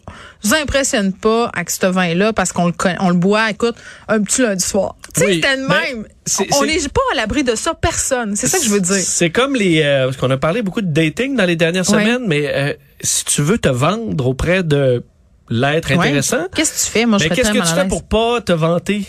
nous 0.45 0.55
impressionnes 0.55 1.13
pas 1.13 1.51
avec 1.55 1.71
ce 1.71 1.87
vin-là 1.87 2.33
parce 2.33 2.53
qu'on 2.53 2.67
le, 2.67 2.73
connaît- 2.73 2.97
on 3.01 3.09
le 3.11 3.15
boit, 3.17 3.51
écoute, 3.51 3.77
un 4.09 4.21
petit 4.23 4.43
lundi 4.43 4.65
soir. 4.65 4.97
Tu 5.15 5.21
sais, 5.21 5.27
Oui, 5.27 5.35
c'était 5.37 5.57
ben, 5.59 5.69
même. 5.69 6.07
c'est- 6.25 6.49
on 6.55 6.65
n'est 6.65 6.79
pas 6.89 7.01
à 7.13 7.17
l'abri 7.17 7.45
de 7.45 7.55
ça, 7.55 7.75
personne. 7.75 8.35
C'est 8.35 8.49
ça 8.49 8.59
que 8.59 8.65
je 8.65 8.71
veux 8.71 8.81
dire. 8.81 8.97
C'est 8.97 9.31
comme 9.31 9.55
les... 9.55 9.83
Euh, 9.83 10.07
parce 10.07 10.17
qu'on 10.17 10.31
a 10.31 10.39
parlé 10.39 10.63
beaucoup 10.63 10.81
de 10.81 10.91
dating 10.93 11.37
dans 11.37 11.45
les 11.45 11.55
dernières 11.57 11.87
semaines, 11.87 12.25
mais 12.27 12.51
euh, 12.53 12.73
si 13.05 13.25
tu 13.25 13.43
veux 13.43 13.59
te 13.59 13.69
vendre 13.69 14.27
auprès 14.27 14.63
de 14.63 15.05
l'être 15.51 15.91
Ouais. 15.91 15.99
intéressant, 16.09 16.47
Qu'est-ce 16.55 16.73
que 16.73 16.87
tu 16.87 16.91
fais? 16.93 17.07
Moi, 17.07 17.19
je 17.19 17.25
mais 17.25 17.29
serais 17.29 17.37
qu'est-ce 17.43 17.53
que 17.53 17.69
tu 17.69 17.75
fais 17.75 17.87
pour 17.89 18.03
pas 18.05 18.41
te 18.41 18.53
vanter? 18.53 19.07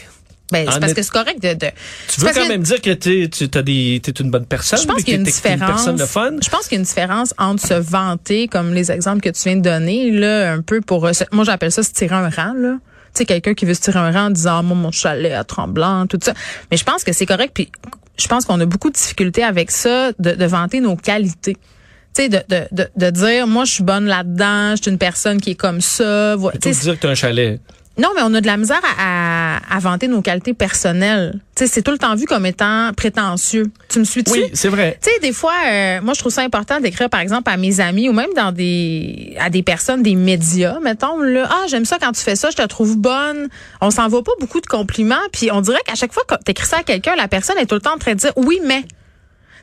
Ben, 0.51 0.67
en 0.69 0.73
c'est 0.73 0.79
parce 0.79 0.93
que 0.93 1.01
c'est 1.01 1.11
correct 1.11 1.41
de, 1.41 1.53
de 1.55 1.67
Tu 2.07 2.21
veux 2.21 2.27
quand 2.27 2.43
que- 2.43 2.47
même 2.47 2.61
dire 2.61 2.79
que 2.79 2.93
tu 2.93 3.27
t'as 3.49 3.63
des, 3.63 3.99
t'es 4.03 4.11
une 4.11 4.29
bonne 4.29 4.45
personne, 4.45 4.77
Je 4.79 4.85
pense 4.85 4.97
qu'il 5.03 5.13
y 5.13 5.17
a 5.17 5.19
une 5.19 5.23
différence. 5.23 5.67
personne 5.71 5.95
de 5.95 6.05
fun. 6.05 6.31
Je 6.43 6.49
pense 6.49 6.67
qu'il 6.67 6.73
y 6.73 6.75
a 6.75 6.79
une 6.81 6.85
différence 6.85 7.33
entre 7.39 7.65
se 7.65 7.73
vanter, 7.73 8.47
comme 8.47 8.71
les 8.73 8.91
exemples 8.91 9.21
que 9.21 9.29
tu 9.29 9.41
viens 9.49 9.55
de 9.57 9.61
donner, 9.63 10.11
là, 10.11 10.51
un 10.53 10.61
peu 10.61 10.81
pour. 10.81 11.07
euh, 11.07 11.11
Moi, 11.31 11.45
j'appelle 11.45 11.71
ça 11.71 11.81
se 11.81 11.91
tirer 11.91 12.13
un 12.15 12.29
rang, 12.29 12.53
là. 12.55 12.73
Tu 13.15 13.19
sais, 13.19 13.25
quelqu'un 13.25 13.55
qui 13.55 13.65
veut 13.65 13.73
se 13.73 13.81
tirer 13.81 13.97
un 13.97 14.11
rang 14.11 14.25
en 14.27 14.29
disant, 14.29 14.57
ah, 14.59 14.61
moi, 14.61 14.77
mon 14.77 14.91
chalet 14.91 15.33
à 15.33 15.43
Tremblant, 15.45 16.05
tout 16.05 16.19
ça. 16.21 16.33
Mais 16.69 16.77
je 16.77 16.83
pense 16.83 17.03
que 17.03 17.11
c'est 17.11 17.25
correct. 17.25 17.51
Puis 17.55 17.71
je 18.19 18.27
pense 18.27 18.45
qu'on 18.45 18.59
a 18.59 18.65
beaucoup 18.65 18.89
de 18.89 18.95
difficultés 18.95 19.43
avec 19.43 19.71
ça, 19.71 20.11
de, 20.19 20.31
de 20.31 20.45
vanter 20.45 20.79
nos 20.79 20.95
qualités. 20.95 21.57
Sais, 22.15 22.29
de, 22.29 22.39
de, 22.47 22.61
de, 22.71 22.87
de, 22.95 23.09
dire, 23.09 23.45
moi, 23.45 23.65
je 23.65 23.73
suis 23.73 23.83
bonne 23.83 24.05
là-dedans, 24.05 24.77
je 24.77 24.83
suis 24.83 24.91
une 24.91 24.97
personne 24.97 25.41
qui 25.41 25.51
est 25.51 25.55
comme 25.55 25.81
ça. 25.81 26.37
Tu 26.61 26.71
dire 26.71 26.95
que 26.95 27.01
tu 27.01 27.07
as 27.07 27.09
un 27.09 27.15
chalet. 27.15 27.59
Non, 27.97 28.09
mais 28.15 28.21
on 28.23 28.33
a 28.33 28.41
de 28.41 28.45
la 28.45 28.57
misère 28.57 28.81
à, 28.99 29.59
à, 29.69 29.79
vanter 29.79 30.07
nos 30.07 30.21
qualités 30.21 30.53
personnelles. 30.53 31.39
Tu 31.55 31.63
sais, 31.63 31.71
c'est 31.73 31.81
tout 31.81 31.91
le 31.91 31.97
temps 31.97 32.13
vu 32.15 32.25
comme 32.25 32.45
étant 32.45 32.91
prétentieux. 32.95 33.71
Tu 33.87 33.99
me 33.99 34.03
suis-tu? 34.03 34.31
Oui, 34.31 34.49
c'est 34.53 34.67
vrai. 34.67 34.97
Tu 35.01 35.09
sais, 35.09 35.19
des 35.19 35.31
fois, 35.31 35.53
euh, 35.69 36.01
moi, 36.01 36.13
je 36.13 36.19
trouve 36.19 36.31
ça 36.31 36.41
important 36.41 36.81
d'écrire, 36.81 37.09
par 37.09 37.21
exemple, 37.21 37.49
à 37.49 37.55
mes 37.55 37.79
amis 37.79 38.09
ou 38.09 38.13
même 38.13 38.33
dans 38.35 38.51
des, 38.51 39.35
à 39.39 39.49
des 39.49 39.63
personnes, 39.63 40.03
des 40.03 40.15
médias, 40.15 40.79
mettons, 40.81 41.21
là, 41.21 41.47
ah, 41.49 41.65
j'aime 41.69 41.85
ça 41.85 41.97
quand 41.99 42.11
tu 42.11 42.21
fais 42.21 42.35
ça, 42.35 42.49
je 42.49 42.57
te 42.57 42.67
trouve 42.67 42.97
bonne. 42.97 43.47
On 43.79 43.91
s'en 43.91 44.09
va 44.09 44.21
pas 44.21 44.33
beaucoup 44.41 44.59
de 44.59 44.67
compliments, 44.67 45.15
puis 45.31 45.49
on 45.51 45.61
dirait 45.61 45.81
qu'à 45.85 45.95
chaque 45.95 46.11
fois 46.11 46.23
que 46.27 46.35
t'écris 46.43 46.67
ça 46.67 46.79
à 46.79 46.83
quelqu'un, 46.83 47.15
la 47.15 47.29
personne 47.29 47.57
est 47.57 47.65
tout 47.65 47.75
le 47.75 47.81
temps 47.81 47.95
en 47.95 47.99
train 47.99 48.13
de 48.13 48.19
dire, 48.19 48.33
oui, 48.35 48.59
mais. 48.65 48.83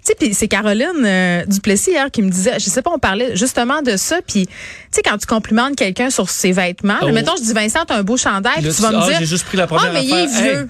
Sais, 0.03 0.17
c'est 0.33 0.49
Caroline 0.49 1.05
euh, 1.05 1.45
Duplessis 1.47 1.93
hier 1.93 2.11
qui 2.11 2.23
me 2.23 2.31
disait, 2.31 2.59
je 2.59 2.65
sais 2.65 2.83
pas, 2.83 2.91
on 2.93 2.99
parlait 2.99 3.37
justement 3.37 3.83
de 3.83 3.97
ça, 3.97 4.21
puis 4.27 4.47
tu 4.47 4.53
sais 4.91 5.03
quand 5.03 5.17
tu 5.17 5.27
complimentes 5.27 5.77
quelqu'un 5.77 6.11
sur 6.11 6.29
ses 6.29 6.51
vêtements, 6.51 6.99
oh. 7.03 7.13
mettons 7.13 7.37
je 7.37 7.43
dis 7.43 7.53
Vincent, 7.53 7.85
t'as 7.87 7.99
un 7.99 8.03
beau 8.03 8.17
chandail, 8.17 8.63
puis 8.63 8.75
tu 8.75 8.83
vas 8.83 8.91
me 8.91 8.97
ah, 8.97 9.09
dire, 9.09 9.19
j'ai 9.21 9.27
juste 9.27 9.45
pris 9.45 9.57
la 9.57 9.69
première 9.69 9.91
ah 9.91 9.93
mais 9.93 10.05
il 10.05 10.13
est 10.13 10.27
vieux. 10.27 10.69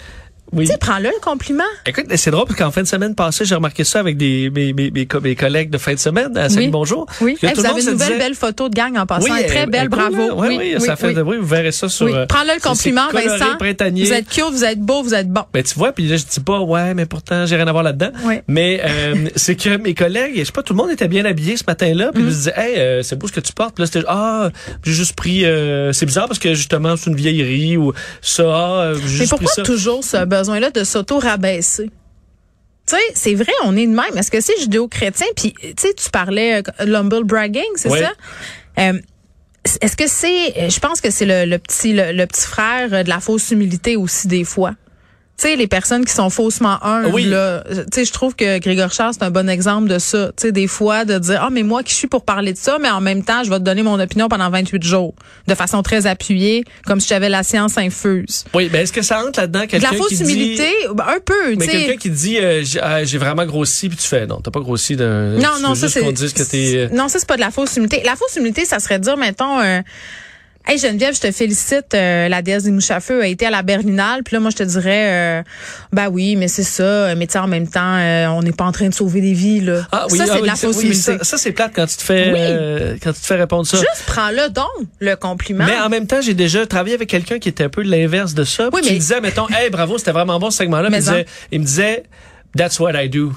Oui. 0.52 0.66
Tu 0.66 0.72
sais, 0.72 0.78
prends-le 0.78 1.08
le 1.08 1.20
compliment. 1.22 1.64
Écoute, 1.86 2.04
c'est 2.14 2.30
drôle 2.30 2.44
parce 2.46 2.58
qu'en 2.58 2.70
fin 2.70 2.82
de 2.82 2.86
semaine 2.86 3.14
passée, 3.14 3.46
j'ai 3.46 3.54
remarqué 3.54 3.84
ça 3.84 4.00
avec 4.00 4.18
des 4.18 4.50
mes, 4.50 4.74
mes, 4.74 4.90
mes, 4.90 5.08
mes, 5.22 5.34
collègues 5.34 5.70
de 5.70 5.78
fin 5.78 5.94
de 5.94 5.98
semaine 5.98 6.36
à 6.36 6.50
Salut 6.50 6.68
Bonjour. 6.68 7.06
Oui. 7.22 7.38
Hey, 7.42 7.54
vous 7.54 7.64
avez 7.64 7.82
une 7.82 7.92
nouvelle 7.92 8.18
belle 8.18 8.34
photo 8.34 8.68
de 8.68 8.74
gang 8.74 8.96
en 8.98 9.06
passant. 9.06 9.32
Oui, 9.32 9.46
très 9.46 9.66
belle, 9.66 9.88
bravo. 9.88 10.32
Oui, 10.36 10.56
oui, 10.58 10.80
ça 10.80 10.96
fait 10.96 11.14
de 11.14 11.22
bruit. 11.22 11.38
Vous 11.38 11.46
verrez 11.46 11.72
ça 11.72 11.88
sur. 11.88 12.06
Oui. 12.06 12.12
Euh, 12.14 12.26
prends-le 12.26 12.54
le 12.54 12.60
compliment, 12.60 13.08
Vincent. 13.12 13.56
Printanier. 13.58 14.04
Vous 14.04 14.12
êtes 14.12 14.28
cute, 14.28 14.44
vous 14.50 14.64
êtes 14.64 14.80
beau, 14.80 15.02
vous 15.02 15.14
êtes 15.14 15.28
bon. 15.28 15.42
Ben 15.52 15.62
tu 15.62 15.74
vois, 15.74 15.92
puis 15.92 16.06
là 16.06 16.16
je 16.16 16.24
dis 16.24 16.40
pas 16.40 16.60
ouais, 16.60 16.94
mais 16.94 17.06
pourtant 17.06 17.46
j'ai 17.46 17.56
rien 17.56 17.66
à 17.66 17.72
voir 17.72 17.84
là-dedans. 17.84 18.10
Oui. 18.24 18.40
Mais 18.48 18.82
euh, 18.84 19.28
c'est 19.36 19.56
que 19.56 19.76
mes 19.76 19.94
collègues, 19.94 20.34
je 20.36 20.44
sais 20.44 20.52
pas, 20.52 20.62
tout 20.62 20.74
le 20.74 20.78
monde 20.78 20.90
était 20.90 21.08
bien 21.08 21.24
habillé 21.24 21.56
ce 21.56 21.64
matin-là, 21.66 22.10
puis 22.12 22.22
ils 22.22 22.26
me 22.26 22.30
mm. 22.30 22.34
disaient 22.34 22.54
hey, 22.56 22.78
euh, 22.78 23.02
c'est 23.02 23.16
beau 23.16 23.26
ce 23.26 23.32
que 23.32 23.40
tu 23.40 23.52
portes. 23.52 23.74
Puis 23.74 23.82
là 23.82 23.86
c'était 23.86 24.06
ah, 24.08 24.50
j'ai 24.84 24.92
juste 24.92 25.14
pris. 25.14 25.44
Euh, 25.44 25.92
c'est 25.92 26.06
bizarre 26.06 26.26
parce 26.26 26.38
que 26.38 26.54
justement 26.54 26.96
c'est 26.96 27.08
une 27.10 27.16
vieillerie 27.16 27.76
ou 27.76 27.92
ça. 28.20 28.42
Ah, 28.54 28.92
mais 29.18 29.26
pourquoi 29.26 29.64
toujours 29.64 30.04
ce 30.04 30.24
besoin-là 30.42 30.70
de 30.70 30.84
s'auto 30.84 31.18
rabaisser. 31.18 31.90
Tu 32.86 32.96
sais, 32.96 33.02
c'est 33.14 33.34
vrai, 33.34 33.52
on 33.64 33.76
est 33.76 33.86
de 33.86 33.92
même. 33.92 34.16
Est-ce 34.16 34.30
que 34.30 34.40
c'est 34.40 34.58
judéo-chrétien? 34.60 35.26
Puis, 35.36 35.54
tu 35.60 35.74
sais, 35.78 35.94
tu 35.94 36.10
parlais 36.10 36.58
euh, 36.58 36.84
l'humble 36.84 37.24
bragging, 37.24 37.62
c'est 37.76 37.88
ça? 37.88 38.12
Euh, 38.78 39.00
est-ce 39.80 39.96
que 39.96 40.08
c'est, 40.08 40.68
je 40.70 40.80
pense 40.80 41.00
que 41.00 41.10
c'est 41.10 41.26
le, 41.46 41.56
petit, 41.58 41.92
le, 41.92 42.24
petit 42.26 42.46
frère 42.46 43.04
de 43.04 43.08
la 43.08 43.20
fausse 43.20 43.52
humilité 43.52 43.96
aussi 43.96 44.26
des 44.26 44.44
fois 44.44 44.74
tu 45.42 45.48
sais 45.48 45.56
les 45.56 45.66
personnes 45.66 46.04
qui 46.04 46.12
sont 46.12 46.30
faussement 46.30 46.78
humbles 46.84 47.10
oui. 47.12 47.24
là 47.24 47.64
tu 47.68 47.82
sais 47.92 48.04
je 48.04 48.12
trouve 48.12 48.34
que 48.36 48.58
Grégor 48.58 48.92
Charles 48.92 49.14
c'est 49.14 49.24
un 49.24 49.30
bon 49.30 49.48
exemple 49.48 49.88
de 49.88 49.98
ça 49.98 50.28
tu 50.36 50.42
sais 50.42 50.52
des 50.52 50.68
fois 50.68 51.04
de 51.04 51.18
dire 51.18 51.40
ah 51.42 51.50
mais 51.50 51.62
moi 51.62 51.82
qui 51.82 51.94
suis 51.94 52.06
pour 52.06 52.24
parler 52.24 52.52
de 52.52 52.58
ça 52.58 52.78
mais 52.80 52.90
en 52.90 53.00
même 53.00 53.24
temps 53.24 53.42
je 53.42 53.50
vais 53.50 53.58
te 53.58 53.64
donner 53.64 53.82
mon 53.82 53.98
opinion 53.98 54.28
pendant 54.28 54.48
28 54.50 54.82
jours 54.82 55.14
de 55.48 55.54
façon 55.54 55.82
très 55.82 56.06
appuyée 56.06 56.64
comme 56.86 57.00
si 57.00 57.08
j'avais 57.08 57.28
la 57.28 57.42
science 57.42 57.76
infuse. 57.78 58.44
Oui, 58.54 58.68
mais 58.72 58.82
est-ce 58.82 58.92
que 58.92 59.02
ça 59.02 59.24
entre 59.24 59.40
là-dedans 59.40 59.66
quelqu'un 59.66 59.90
qui 59.90 59.96
La 59.96 59.98
fausse 59.98 60.20
humilité 60.20 60.68
ben, 60.94 61.04
un 61.08 61.20
peu, 61.24 61.56
Mais 61.56 61.66
quelqu'un 61.66 61.96
qui 61.96 62.10
dit 62.10 62.38
euh, 62.38 62.62
ah, 62.80 63.04
j'ai 63.04 63.18
vraiment 63.18 63.44
grossi 63.44 63.88
puis 63.88 63.98
tu 63.98 64.06
fais 64.06 64.26
non, 64.26 64.40
t'as 64.40 64.50
pas 64.50 64.60
grossi 64.60 64.96
de 64.96 65.36
Non 65.38 65.60
non, 65.60 65.74
ça 65.74 65.88
c'est 65.88 66.04
euh, 66.04 66.88
Non, 66.92 67.08
ça 67.08 67.18
c'est 67.18 67.28
pas 67.28 67.36
de 67.36 67.40
la 67.40 67.50
fausse 67.50 67.76
humilité. 67.76 68.02
La 68.04 68.16
fausse 68.16 68.36
humilité, 68.36 68.64
ça 68.64 68.78
serait 68.78 68.98
dire 68.98 69.16
mettons 69.16 69.60
euh, 69.60 69.80
Hey 70.64 70.78
Geneviève, 70.78 71.14
je 71.14 71.20
te 71.20 71.32
félicite. 71.32 71.92
Euh, 71.94 72.28
la 72.28 72.40
déesse 72.40 72.62
des 72.62 72.70
mouches 72.70 72.92
à 72.92 73.00
feu 73.00 73.20
a 73.20 73.26
été 73.26 73.46
à 73.46 73.50
la 73.50 73.62
Berlinale. 73.62 74.22
Puis 74.22 74.34
là, 74.34 74.40
moi, 74.40 74.50
je 74.50 74.56
te 74.56 74.62
dirais, 74.62 75.40
euh, 75.40 75.42
bah 75.92 76.08
oui, 76.08 76.36
mais 76.36 76.46
c'est 76.46 76.62
ça. 76.62 77.14
Mais 77.16 77.26
tu 77.26 77.36
en 77.36 77.48
même 77.48 77.66
temps, 77.66 77.96
euh, 77.96 78.28
on 78.28 78.42
n'est 78.42 78.52
pas 78.52 78.64
en 78.64 78.70
train 78.70 78.88
de 78.88 78.94
sauver 78.94 79.20
des 79.20 79.32
vies 79.32 79.60
là. 79.60 79.86
Ah, 79.90 80.06
oui, 80.10 80.18
ça, 80.18 80.26
c'est 80.26 80.40
de 80.40 80.46
la 80.46 80.54
fausse 80.54 80.76
oui, 80.76 80.94
Ça, 80.94 81.22
ça 81.24 81.36
c'est 81.36 81.50
plate 81.50 81.72
quand 81.74 81.86
tu 81.86 81.96
te 81.96 82.02
fais, 82.02 82.32
euh, 82.36 82.96
quand 83.02 83.12
tu 83.12 83.20
te 83.20 83.26
fais 83.26 83.34
répondre 83.34 83.66
ça. 83.66 83.76
Juste 83.76 84.04
prends-le 84.06 84.50
donc, 84.50 84.66
le 85.00 85.16
compliment. 85.16 85.64
Mais 85.64 85.78
en 85.80 85.88
même 85.88 86.06
temps, 86.06 86.20
j'ai 86.20 86.34
déjà 86.34 86.64
travaillé 86.64 86.94
avec 86.94 87.08
quelqu'un 87.08 87.40
qui 87.40 87.48
était 87.48 87.64
un 87.64 87.68
peu 87.68 87.82
l'inverse 87.82 88.34
de 88.34 88.44
ça. 88.44 88.68
Oui, 88.72 88.80
mais... 88.82 88.88
Qui 88.88 88.94
me 88.94 88.98
disait, 89.00 89.20
mettons, 89.20 89.48
hey, 89.48 89.68
bravo, 89.68 89.98
c'était 89.98 90.12
vraiment 90.12 90.38
bon 90.38 90.50
ce 90.50 90.58
segment-là. 90.58 90.90
il, 90.92 90.96
disait, 90.96 91.26
il 91.50 91.60
me 91.60 91.64
disait, 91.64 92.04
that's 92.56 92.78
what 92.78 92.92
I 92.94 93.08
do. 93.08 93.32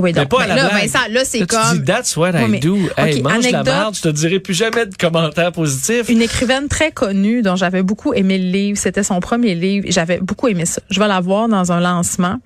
Oui, 0.00 0.12
donc, 0.12 0.28
pas 0.28 0.46
ben 0.46 0.56
là, 0.56 0.68
Vincent, 0.70 0.98
là, 1.10 1.24
c'est 1.24 1.46
comme. 1.46 1.60
Tu 1.70 1.78
dis, 1.78 1.84
that's 1.84 2.16
what 2.16 2.32
I 2.32 2.58
do. 2.58 2.76
Hey, 2.96 3.22
mange 3.22 3.48
la 3.50 3.62
merde, 3.62 3.94
je 3.94 4.02
te 4.02 4.08
dirai 4.08 4.40
plus 4.40 4.54
jamais 4.54 4.86
de 4.86 4.96
commentaires 4.96 5.52
positifs. 5.52 6.08
Une 6.08 6.22
écrivaine 6.22 6.68
très 6.68 6.90
connue 6.90 7.42
dont 7.42 7.54
j'avais 7.54 7.82
beaucoup 7.82 8.12
aimé 8.12 8.38
le 8.38 8.50
livre. 8.50 8.78
C'était 8.78 9.04
son 9.04 9.20
premier 9.20 9.54
livre. 9.54 9.86
J'avais 9.88 10.18
beaucoup 10.18 10.48
aimé 10.48 10.66
ça. 10.66 10.82
Je 10.90 10.98
vais 10.98 11.06
la 11.06 11.20
voir 11.20 11.48
dans 11.48 11.70
un 11.70 11.80
lancement. 11.80 12.40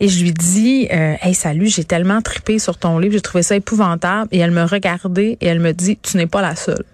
Et 0.00 0.08
je 0.08 0.22
lui 0.22 0.32
dis, 0.32 0.88
euh, 0.90 1.14
hey, 1.22 1.34
salut, 1.34 1.68
j'ai 1.68 1.84
tellement 1.84 2.22
tripé 2.22 2.58
sur 2.58 2.78
ton 2.78 2.98
livre, 2.98 3.12
j'ai 3.12 3.20
trouvé 3.20 3.42
ça 3.42 3.54
épouvantable. 3.54 4.28
Et 4.32 4.38
elle 4.38 4.50
me 4.50 4.64
regardait 4.64 5.36
et 5.40 5.46
elle 5.46 5.60
me 5.60 5.72
dit, 5.72 5.98
tu 6.02 6.16
n'es 6.16 6.26
pas 6.26 6.40
la 6.40 6.56
seule. 6.56 6.84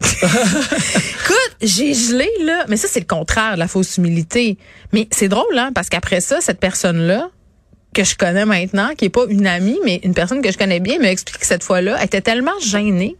Écoute, 0.22 1.56
j'ai 1.62 1.94
gelé, 1.94 2.28
là. 2.42 2.66
Mais 2.68 2.76
ça, 2.76 2.86
c'est 2.88 3.00
le 3.00 3.06
contraire 3.06 3.54
de 3.54 3.58
la 3.58 3.66
fausse 3.66 3.96
humilité. 3.96 4.58
Mais 4.92 5.08
c'est 5.10 5.28
drôle, 5.28 5.58
hein, 5.58 5.70
parce 5.74 5.88
qu'après 5.88 6.20
ça, 6.20 6.42
cette 6.42 6.60
personne-là, 6.60 7.30
que 7.94 8.04
je 8.04 8.16
connais 8.16 8.44
maintenant, 8.44 8.90
qui 8.96 9.06
est 9.06 9.10
pas 9.10 9.24
une 9.28 9.46
amie, 9.46 9.78
mais 9.84 10.00
une 10.04 10.12
personne 10.12 10.42
que 10.42 10.52
je 10.52 10.58
connais 10.58 10.80
bien, 10.80 10.98
me 10.98 11.06
explique 11.06 11.38
que 11.38 11.46
cette 11.46 11.62
fois-là, 11.62 11.96
elle 11.98 12.06
était 12.06 12.20
tellement 12.20 12.58
gênée 12.60 13.16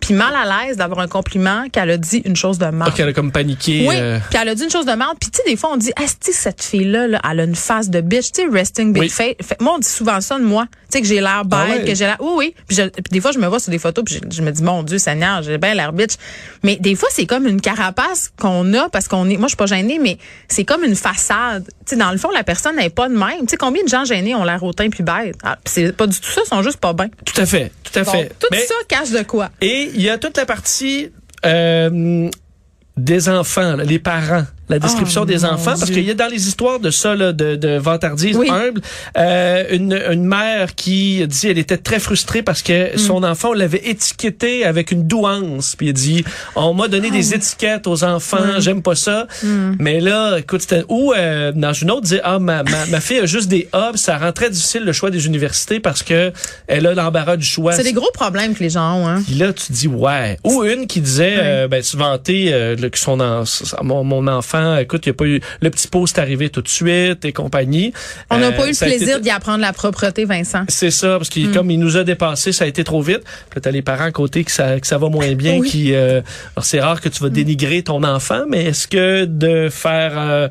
puis 0.00 0.14
mal 0.14 0.34
à 0.34 0.66
l'aise 0.66 0.76
d'avoir 0.76 1.00
un 1.00 1.08
compliment 1.08 1.68
qu'elle 1.70 1.90
a 1.90 1.96
dit 1.96 2.18
une 2.24 2.36
chose 2.36 2.58
de 2.58 2.66
mal. 2.66 2.92
qu'elle 2.92 3.08
a 3.08 3.12
comme 3.12 3.32
paniqué. 3.32 3.86
Oui, 3.88 3.94
euh... 3.98 4.18
puis 4.30 4.38
elle 4.40 4.48
a 4.48 4.54
dit 4.54 4.64
une 4.64 4.70
chose 4.70 4.86
de 4.86 4.92
mal. 4.92 5.08
Puis 5.20 5.30
tu 5.30 5.38
sais, 5.38 5.50
des 5.50 5.56
fois, 5.56 5.70
on 5.72 5.76
dit, 5.76 5.92
ah, 5.96 6.04
cette 6.20 6.62
fille-là, 6.62 7.08
là, 7.08 7.20
elle 7.28 7.40
a 7.40 7.44
une 7.44 7.56
face 7.56 7.90
de 7.90 8.00
bitch. 8.00 8.32
Tu 8.32 8.42
sais, 8.42 8.48
resting 8.48 8.92
bitch 8.92 9.12
face. 9.12 9.34
Moi, 9.60 9.74
on 9.74 9.78
dit 9.78 9.88
souvent 9.88 10.20
ça 10.20 10.38
de 10.38 10.44
moi. 10.44 10.66
Tu 10.66 10.98
sais, 10.98 11.00
que 11.00 11.08
j'ai 11.08 11.20
l'air 11.20 11.44
bête, 11.44 11.80
ah 11.82 11.84
que 11.84 11.94
j'ai 11.94 12.04
l'air... 12.04 12.18
Oui, 12.20 12.32
oui. 12.36 12.54
Puis, 12.68 12.78
des 13.10 13.20
fois, 13.20 13.32
je 13.32 13.38
me 13.38 13.46
vois 13.46 13.58
sur 13.58 13.70
des 13.70 13.78
photos, 13.78 14.04
puis 14.04 14.20
je, 14.30 14.42
me 14.42 14.50
dis, 14.52 14.62
mon 14.62 14.82
Dieu, 14.82 14.98
Seigneur, 14.98 15.42
j'ai 15.42 15.58
bien 15.58 15.74
l'air 15.74 15.92
bitch. 15.92 16.12
Mais 16.62 16.76
des 16.76 16.94
fois, 16.94 17.08
c'est 17.10 17.26
comme 17.26 17.46
une 17.46 17.60
carapace 17.60 18.30
qu'on 18.38 18.72
a 18.74 18.88
parce 18.88 19.08
qu'on 19.08 19.28
est... 19.28 19.36
Moi, 19.36 19.46
je 19.46 19.50
suis 19.50 19.56
pas 19.56 19.66
gênée, 19.66 19.98
mais 20.00 20.18
c'est 20.48 20.64
comme 20.64 20.84
une 20.84 20.96
façade. 20.96 21.68
Sais, 21.86 21.96
dans 21.96 22.10
le 22.10 22.18
fond, 22.18 22.30
la 22.30 22.42
personne 22.42 22.76
n'est 22.76 22.90
pas 22.90 23.08
de 23.08 23.14
même. 23.14 23.40
Tu 23.40 23.48
sais, 23.50 23.56
combien 23.56 23.84
de 23.84 23.88
gens 23.88 24.04
gênés 24.04 24.34
ont 24.34 24.44
l'air 24.44 24.62
hautain 24.62 24.90
puis 24.90 25.04
bête? 25.04 25.36
Ah, 25.44 25.56
c'est 25.64 25.92
pas 25.96 26.06
du 26.06 26.18
tout 26.18 26.30
ça, 26.30 26.40
ils 26.44 26.48
sont 26.48 26.62
juste 26.62 26.78
pas 26.78 26.92
bien. 26.92 27.08
Tout 27.24 27.40
à 27.40 27.46
fait, 27.46 27.70
tout 27.84 27.98
à 27.98 28.04
fait. 28.04 28.32
Tout 28.40 28.48
ça 28.52 28.74
cache 28.88 29.10
de 29.10 29.22
quoi? 29.22 29.50
Et 29.60 29.90
il 29.94 30.02
y 30.02 30.10
a 30.10 30.18
toute 30.18 30.36
la 30.36 30.46
partie 30.46 31.12
euh, 31.44 32.28
des 32.96 33.28
enfants, 33.28 33.76
les 33.76 33.98
parents 33.98 34.46
la 34.68 34.78
description 34.78 35.22
oh, 35.22 35.26
des 35.26 35.44
enfants, 35.44 35.74
parce 35.78 35.90
qu'il 35.90 36.04
y 36.04 36.10
a 36.10 36.14
dans 36.14 36.26
les 36.30 36.48
histoires 36.48 36.80
de 36.80 36.90
ça, 36.90 37.14
là, 37.14 37.32
de, 37.32 37.54
de 37.54 37.78
vantardise 37.78 38.36
humble, 38.36 38.80
euh, 39.16 39.64
une, 39.70 39.92
une 40.10 40.24
mère 40.24 40.74
qui 40.74 41.26
dit 41.26 41.48
elle 41.48 41.58
était 41.58 41.76
très 41.76 42.00
frustrée 42.00 42.42
parce 42.42 42.62
que 42.62 42.94
mm. 42.94 42.98
son 42.98 43.22
enfant 43.22 43.52
l'avait 43.52 43.82
étiqueté 43.84 44.64
avec 44.64 44.90
une 44.90 45.06
douance, 45.06 45.76
puis 45.76 45.88
elle 45.88 45.94
dit 45.94 46.24
on 46.56 46.74
m'a 46.74 46.88
donné 46.88 47.10
des 47.10 47.32
oh. 47.32 47.36
étiquettes 47.36 47.86
aux 47.86 48.02
enfants, 48.02 48.58
j'aime 48.58 48.82
pas 48.82 48.96
ça, 48.96 49.26
mm. 49.42 49.76
mais 49.78 50.00
là, 50.00 50.38
écoute, 50.38 50.62
c'était 50.62 50.84
ou 50.88 51.12
euh, 51.12 51.52
dans 51.52 51.72
une 51.72 51.90
autre 51.90 52.02
dit 52.02 52.18
ah 52.24 52.38
ma, 52.38 52.62
ma, 52.64 52.86
ma, 52.86 53.00
fille 53.00 53.18
a 53.18 53.26
juste 53.26 53.48
des 53.48 53.68
A, 53.72 53.92
ça 53.94 54.18
rend 54.18 54.32
très 54.32 54.50
difficile 54.50 54.84
le 54.84 54.92
choix 54.92 55.10
des 55.10 55.26
universités 55.26 55.78
parce 55.78 56.02
que 56.02 56.32
elle 56.66 56.86
a 56.86 56.94
l'embarras 56.94 57.36
du 57.36 57.46
choix. 57.46 57.72
C'est 57.72 57.84
des 57.84 57.92
gros 57.92 58.10
problèmes 58.12 58.54
que 58.54 58.62
les 58.62 58.70
gens 58.70 59.00
ont. 59.00 59.08
Hein. 59.08 59.22
Puis 59.24 59.36
là 59.36 59.52
tu 59.52 59.70
dis 59.72 59.86
ouais, 59.88 60.38
ou 60.44 60.64
une 60.64 60.88
qui 60.88 61.00
disait 61.00 61.36
euh, 61.38 61.68
ben 61.68 61.82
tu 61.82 61.96
vantais 61.96 62.50
euh, 62.50 62.76
que 62.76 62.98
son 62.98 63.16
mon, 63.82 64.04
mon 64.04 64.26
enfant 64.26 64.55
écoute, 64.80 65.06
il 65.06 65.10
n'y 65.10 65.14
a 65.14 65.14
pas 65.14 65.24
eu 65.26 65.40
le 65.60 65.70
petit 65.70 65.88
post 65.88 66.18
arrivé 66.18 66.50
tout 66.50 66.62
de 66.62 66.68
suite 66.68 67.24
et 67.24 67.32
compagnie. 67.32 67.92
On 68.30 68.38
n'a 68.38 68.52
pas 68.52 68.66
eu 68.66 68.70
le 68.70 68.78
plaisir 68.78 69.20
d'y 69.20 69.30
apprendre 69.30 69.60
la 69.60 69.72
propreté, 69.72 70.24
Vincent. 70.24 70.64
C'est 70.68 70.90
ça, 70.90 71.16
parce 71.18 71.28
qu'il 71.28 71.50
mm. 71.50 71.52
comme 71.52 71.70
il 71.70 71.78
nous 71.78 71.96
a 71.96 72.04
dépassé, 72.04 72.52
ça 72.52 72.64
a 72.64 72.66
été 72.66 72.84
trop 72.84 73.02
vite. 73.02 73.22
Puis 73.50 73.60
t'as 73.60 73.70
les 73.70 73.82
parents 73.82 74.04
à 74.04 74.12
côté 74.12 74.44
que 74.44 74.50
ça, 74.50 74.80
que 74.80 74.86
ça 74.86 74.98
va 74.98 75.08
moins 75.08 75.32
bien, 75.34 75.60
qui, 75.60 75.94
euh, 75.94 76.20
alors 76.56 76.64
c'est 76.64 76.80
rare 76.80 77.00
que 77.00 77.08
tu 77.08 77.22
vas 77.22 77.28
mm. 77.28 77.32
dénigrer 77.32 77.82
ton 77.82 78.02
enfant, 78.02 78.44
mais 78.48 78.66
est-ce 78.66 78.88
que 78.88 79.24
de 79.24 79.68
faire, 79.70 80.12
euh, 80.16 80.48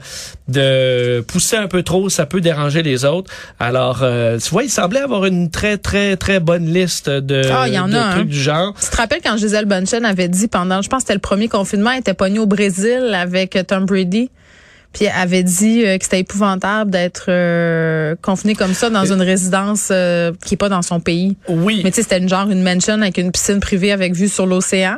de 0.48 1.22
pousser 1.22 1.58
un 1.58 1.68
peu 1.68 1.84
trop, 1.84 2.10
ça 2.10 2.26
peut 2.26 2.42
déranger 2.42 2.84
les 2.84 3.06
autres? 3.06 3.32
Alors, 3.60 4.00
euh, 4.02 4.38
tu 4.40 4.50
vois, 4.50 4.64
il 4.64 4.70
semblait 4.70 5.02
avoir 5.02 5.26
une 5.26 5.50
très, 5.50 5.78
très, 5.78 6.18
très 6.18 6.40
bonne 6.40 6.66
liste 6.66 7.10
de, 7.10 7.42
ah, 7.52 7.68
y 7.68 7.80
en 7.80 7.92
a, 7.94 8.14
trucs 8.14 8.30
du 8.30 8.40
genre. 8.40 8.74
Tu 8.80 8.90
te 8.90 8.98
rappelles 8.98 9.22
quand 9.24 9.38
Gisèle 9.38 9.66
Bunchen 9.66 10.06
avait 10.06 10.28
dit 10.28 10.48
pendant, 10.48 10.82
je 10.82 10.90
pense 10.90 11.04
que 11.04 11.08
c'était 11.08 11.14
le 11.14 11.20
premier 11.20 11.48
confinement, 11.48 11.92
elle 11.92 12.00
était 12.00 12.14
pognée 12.14 12.40
au 12.40 12.46
Brésil 12.46 13.12
avec 13.14 13.58
Tom 13.68 13.86
Brady. 13.86 13.95
Puis 14.04 15.06
elle 15.06 15.12
avait 15.16 15.44
dit 15.44 15.86
euh, 15.86 15.98
que 15.98 16.04
c'était 16.04 16.22
épouvantable 16.22 16.90
d'être 16.90 17.26
euh, 17.28 18.16
confiné 18.22 18.56
comme 18.56 18.74
ça 18.74 18.90
dans 18.90 19.06
une 19.06 19.22
résidence 19.22 19.92
qui 20.46 20.54
est 20.54 20.58
pas 20.58 20.70
dans 20.70 20.82
son 20.82 21.00
pays. 21.00 21.36
Oui. 21.50 21.82
Mais 21.84 21.92
tu 21.92 21.98
sais, 21.98 22.04
c'était 22.04 22.20
une 22.20 22.30
genre 22.30 22.50
une 22.50 22.64
mansion 22.64 23.02
avec 23.02 23.18
une 23.18 23.32
piscine 23.32 23.60
privée 23.60 23.92
avec 23.92 24.14
vue 24.14 24.30
sur 24.30 24.46
l'océan. 24.46 24.98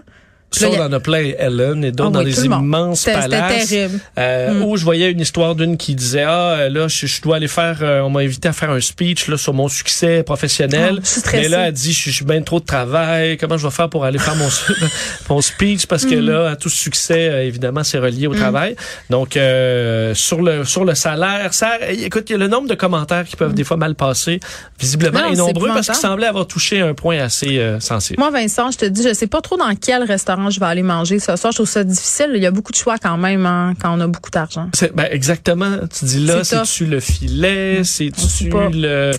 Ça, 0.52 0.70
on 0.70 0.80
en 0.80 0.92
a 0.94 1.00
plein, 1.00 1.34
Ellen, 1.38 1.84
et 1.84 1.92
d'autres 1.92 2.10
Ah 2.10 2.14
dans 2.14 2.20
oui, 2.24 2.34
des 2.34 2.40
le 2.40 2.46
immenses 2.46 3.04
palaces. 3.04 3.68
terrible. 3.70 4.00
Euh, 4.18 4.54
Mm. 4.54 4.64
Où 4.64 4.78
je 4.78 4.84
voyais 4.86 5.12
une 5.12 5.20
histoire 5.20 5.56
d'une 5.56 5.76
qui 5.78 5.94
disait 5.94 6.24
ah 6.24 6.70
là 6.70 6.88
je, 6.88 7.06
je 7.06 7.22
dois 7.22 7.36
aller 7.36 7.48
faire 7.50 7.80
euh, 7.82 8.00
on 8.02 8.10
m'a 8.10 8.22
invité 8.22 8.48
à 8.48 8.54
faire 8.54 8.72
un 8.72 8.80
speech 8.80 9.28
là 9.28 9.38
sur 9.38 9.54
mon 9.54 9.68
succès 9.68 10.24
professionnel 10.24 11.00
stressée. 11.04 11.38
mais 11.44 11.48
là 11.50 11.68
elle 11.68 11.74
dit 11.74 11.92
je, 11.92 12.10
suis 12.10 12.24
bien 12.26 12.42
trop 12.42 12.60
de 12.62 12.66
travail 12.66 13.38
comment 13.38 13.58
je 13.58 13.68
vais 13.68 13.74
faire 13.74 13.90
pour 13.90 14.06
aller 14.06 14.20
faire 14.20 14.36
mon 14.38 14.48
mon 15.30 15.42
speech? 15.42 15.86
Parce 15.88 16.06
que 16.06 16.16
Mm. 16.16 16.26
là 16.26 16.56
tout 16.56 16.70
succès 16.70 17.28
euh, 17.30 17.44
évidemment 17.46 17.84
c'est 17.84 18.00
relié 18.00 18.28
au 18.28 18.34
travail 18.34 18.76
donc 19.10 19.36
euh, 19.38 20.14
sur 20.16 20.42
le 20.42 20.64
sur 20.64 20.86
le 20.86 20.96
salaire 20.96 21.54
ça 21.54 21.78
écoute 21.90 22.30
il 22.30 22.34
y 22.34 22.36
a 22.36 22.40
le 22.40 22.48
nombre 22.48 22.68
de 22.70 22.76
commentaires 22.76 23.26
qui 23.26 23.36
peuvent 23.36 23.54
des 23.54 23.64
fois 23.66 23.78
mal 23.78 23.96
passer 23.96 24.40
visiblement 24.80 25.20
Mm. 25.20 25.24
Non, 25.24 25.34
est 25.34 25.36
nombreux 25.36 25.68
parce 25.70 25.88
qu'il 25.88 25.92
épouvantable. 25.96 25.98
semblait 26.14 26.28
avoir 26.28 26.48
touché 26.48 26.80
un 26.82 26.94
point 26.94 27.20
assez 27.20 27.58
euh, 27.60 27.80
sensible 27.80 28.20
Moi, 28.20 28.30
Vincent, 28.32 28.72
je 28.72 28.78
te 28.78 28.86
dis, 28.86 29.04
je 29.04 29.14
sais 29.14 29.28
pas 29.28 29.42
trop 29.42 29.58
dans 29.58 29.74
quel 29.76 30.04
restaurant 30.04 30.37
je 30.50 30.60
vais 30.60 30.66
aller 30.66 30.84
manger 30.84 31.20
ce 31.20 31.36
soir. 31.36 31.52
Je 31.52 31.58
trouve 31.58 31.68
ça 31.70 31.84
difficile. 31.84 32.32
Il 32.36 32.42
y 32.42 32.46
a 32.46 32.52
beaucoup 32.52 32.72
de 32.72 32.78
choix 32.78 32.98
quand 32.98 33.18
même 33.18 33.46
hein, 33.46 33.74
quand 33.82 33.98
on 33.98 34.00
a 34.02 34.08
beaucoup 34.08 34.30
d'argent. 34.30 34.70
Ben 34.94 35.08
exactement. 35.12 35.78
Tu 35.98 36.06
dis 36.06 36.26
là, 36.26 36.44
c'est-tu 36.44 36.86
le 36.86 37.00
filet, 37.00 37.84
c'est-tu 37.84 38.50
le... 38.50 39.12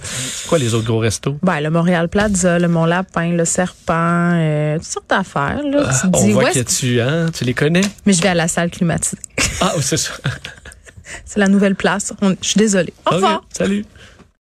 quoi 0.49 0.59
les 0.59 0.75
autres 0.75 0.87
gros 0.87 0.99
restos? 0.99 1.37
Ben, 1.43 1.61
le 1.61 1.71
Montréal 1.71 2.09
Plaza, 2.09 2.59
le 2.59 2.69
Mont 2.69 2.85
Lapin, 2.87 3.33
le 3.33 3.45
Serpent, 3.45 4.33
euh, 4.35 4.77
toutes 4.77 4.87
sortes 4.87 5.11
d'affaires. 5.11 5.61
Là. 5.63 5.85
Ah, 5.89 5.99
tu 6.03 6.07
on 6.13 6.25
dis, 6.27 6.33
voit 6.33 6.45
ouais, 6.45 6.53
que 6.53 6.61
tu, 6.61 7.01
hein, 7.01 7.27
tu 7.37 7.45
les 7.45 7.55
connais? 7.55 7.83
mais 8.07 8.13
je 8.13 8.23
vais 8.23 8.29
à 8.29 8.35
la 8.35 8.49
salle 8.49 8.71
climatisée. 8.71 9.19
Ah, 9.61 9.73
oui, 9.77 9.83
c'est 9.83 9.97
ça. 9.97 10.13
C'est 11.25 11.41
la 11.41 11.49
nouvelle 11.49 11.75
place. 11.75 12.13
On- 12.21 12.35
je 12.43 12.49
suis 12.49 12.59
désolée. 12.59 12.93
Au 13.11 13.15
revoir. 13.15 13.43
Salut. 13.51 13.87